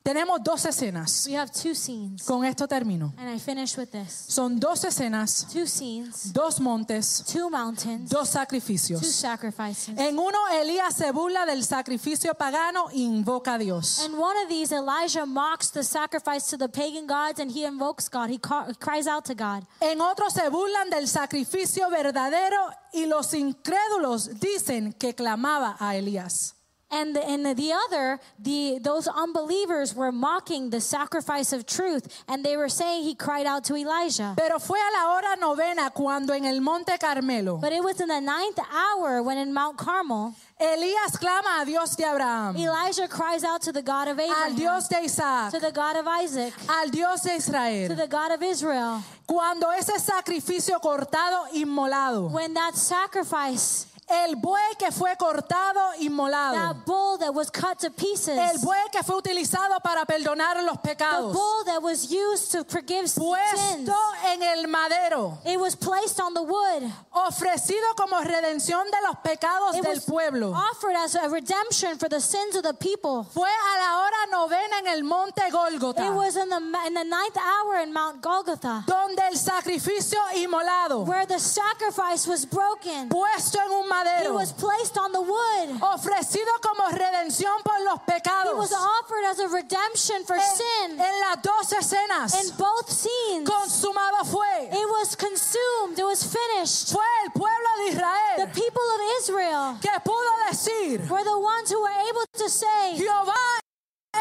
[0.05, 1.27] Tenemos dos escenas.
[1.27, 2.25] We have two scenes.
[2.27, 3.15] Con esto termino.
[3.17, 4.13] And I finish with this.
[4.29, 9.01] Son dos escenas, Two scenes, dos montes, two mountains, dos two sacrificios.
[9.03, 9.99] sacrifices.
[9.99, 14.01] En uno Elías se burla del sacrificio pagano e invoca a Dios.
[14.05, 18.11] And one of these, Elijah mocks the sacrifice to the pagan gods and he invokes
[18.11, 18.29] God.
[18.29, 19.65] He ca- cries out to God.
[19.81, 22.59] En otro se burlan del sacrificio verdadero
[22.93, 26.57] y los incrédulos dicen que clamaba a Elías.
[26.95, 32.45] And the, and the other, the those unbelievers were mocking the sacrifice of truth, and
[32.45, 34.35] they were saying he cried out to Elijah.
[34.37, 38.09] Pero fue a la hora novena cuando en el monte Carmelo But it was in
[38.09, 43.43] the ninth hour when in Mount Carmel, Elías clama a Dios de Abraham, Elijah cries
[43.43, 44.51] out to the God of Abraham.
[44.53, 47.89] al Dios de Isaac, to the God of Isaac, al Dios de Israel.
[47.89, 49.03] to the God of Israel.
[49.27, 53.87] Cuando ese sacrificio cortado, inmolado, When that sacrifice,
[54.27, 58.81] el buey que fue cortado, inmolado, that bull that was cut to pieces, el buey
[58.93, 63.19] que fue utilizado para perdonar los the pecados, bull that was used to forgive sins,
[63.19, 63.95] puesto
[64.33, 66.91] en el madero, it was placed on the wood.
[67.13, 70.53] ofrecido como redención de los pecados It del was pueblo.
[70.53, 73.25] offered as a redemption for the sins of the people.
[73.33, 76.57] Fue a la hora novena en el monte It Gólgota, was in the
[76.87, 82.45] in the ninth hour in Mount Golgotha, donde el sacrificio inmolado, where the sacrifice was
[82.47, 83.09] broken.
[83.09, 85.81] puesto en un It madero, was placed on the wood.
[85.81, 88.57] ofrecido como redención por los It pecados.
[88.57, 91.01] was offered as a redemption for En, sin.
[91.01, 94.69] en las dos escenas, In both scenes, consumado fue.
[94.71, 95.99] it was consumed.
[95.99, 96.93] It was finished.
[96.93, 101.71] Fue el pueblo de The Israel people of Israel que pudo decir, were the ones
[101.71, 103.35] who were able to say, Jehová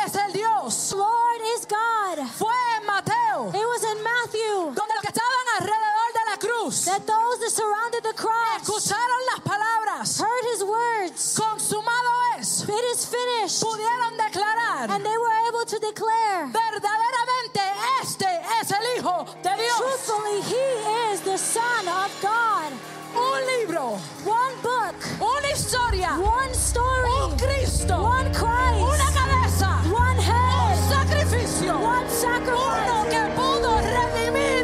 [0.06, 0.94] es el Dios.
[0.94, 2.28] Lord is God.
[2.38, 6.03] Fue en Mateo, It was in Matthew donde los que estaban alrededor
[6.44, 11.39] cruz that those that surrounded the cross escucharon las palabras, heard his words.
[11.39, 12.64] consumado es.
[12.68, 13.64] It is finished.
[13.64, 17.62] Pudieron declarar, And they were able to declare, verdaderamente
[18.02, 18.28] este
[18.62, 19.78] es el Hijo de Dios.
[19.78, 22.72] truthfully, he is the Son of God.
[23.16, 30.18] Un libro, One book, una historia, one story, un Cristo, one una Christ, cabeza, one
[30.18, 31.78] un head, sacrificio.
[31.80, 33.10] one Uno sacrifice.
[33.12, 34.62] que pudo redimir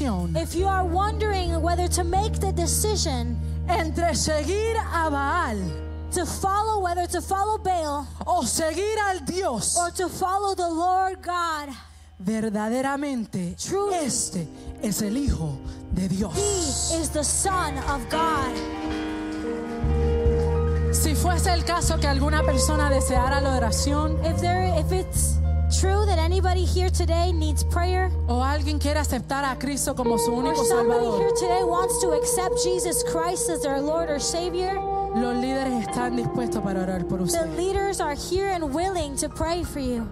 [0.00, 3.36] decisión if you are wondering whether to make the decision
[3.68, 5.56] entre seguir a Baal
[6.12, 11.22] to follow, whether to follow Baal o seguir al Dios, or to follow the Lord
[11.22, 11.68] God,
[12.18, 13.94] verdaderamente Truly.
[14.06, 14.48] este
[14.82, 15.56] es el Hijo
[15.92, 16.92] de He Dios.
[17.00, 18.52] is the Son of God.
[20.92, 25.39] Si fuese el caso que alguna persona deseara la oración If there, if it's
[25.80, 30.30] true that anybody here today needs prayer, o alguien quiere aceptar a Cristo como su
[30.30, 34.20] or único somebody Salvador, here today wants to accept Jesus Christ as their Lord or
[34.20, 34.74] Savior,
[35.14, 37.56] los líderes están dispuestos para orar por the usted.
[37.56, 40.06] leaders are here and willing to pray for you.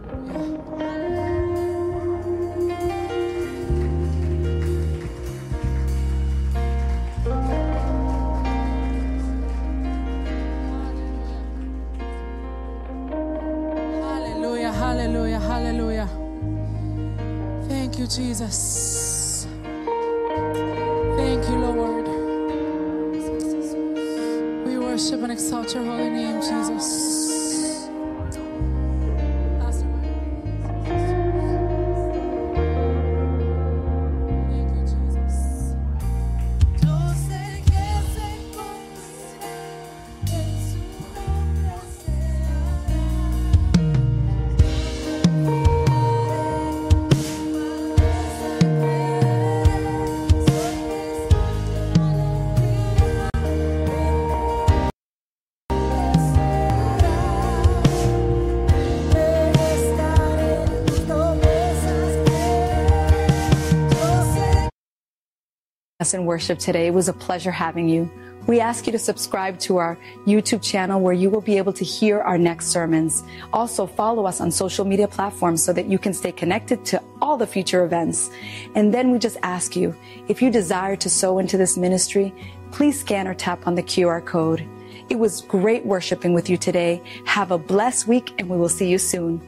[66.00, 66.86] Us in worship today.
[66.86, 68.08] It was a pleasure having you.
[68.46, 71.84] We ask you to subscribe to our YouTube channel where you will be able to
[71.84, 73.24] hear our next sermons.
[73.52, 77.36] Also, follow us on social media platforms so that you can stay connected to all
[77.36, 78.30] the future events.
[78.76, 79.92] And then we just ask you,
[80.28, 82.32] if you desire to sow into this ministry,
[82.70, 84.64] please scan or tap on the QR code.
[85.10, 87.02] It was great worshiping with you today.
[87.24, 89.42] Have a blessed week and we will see you soon.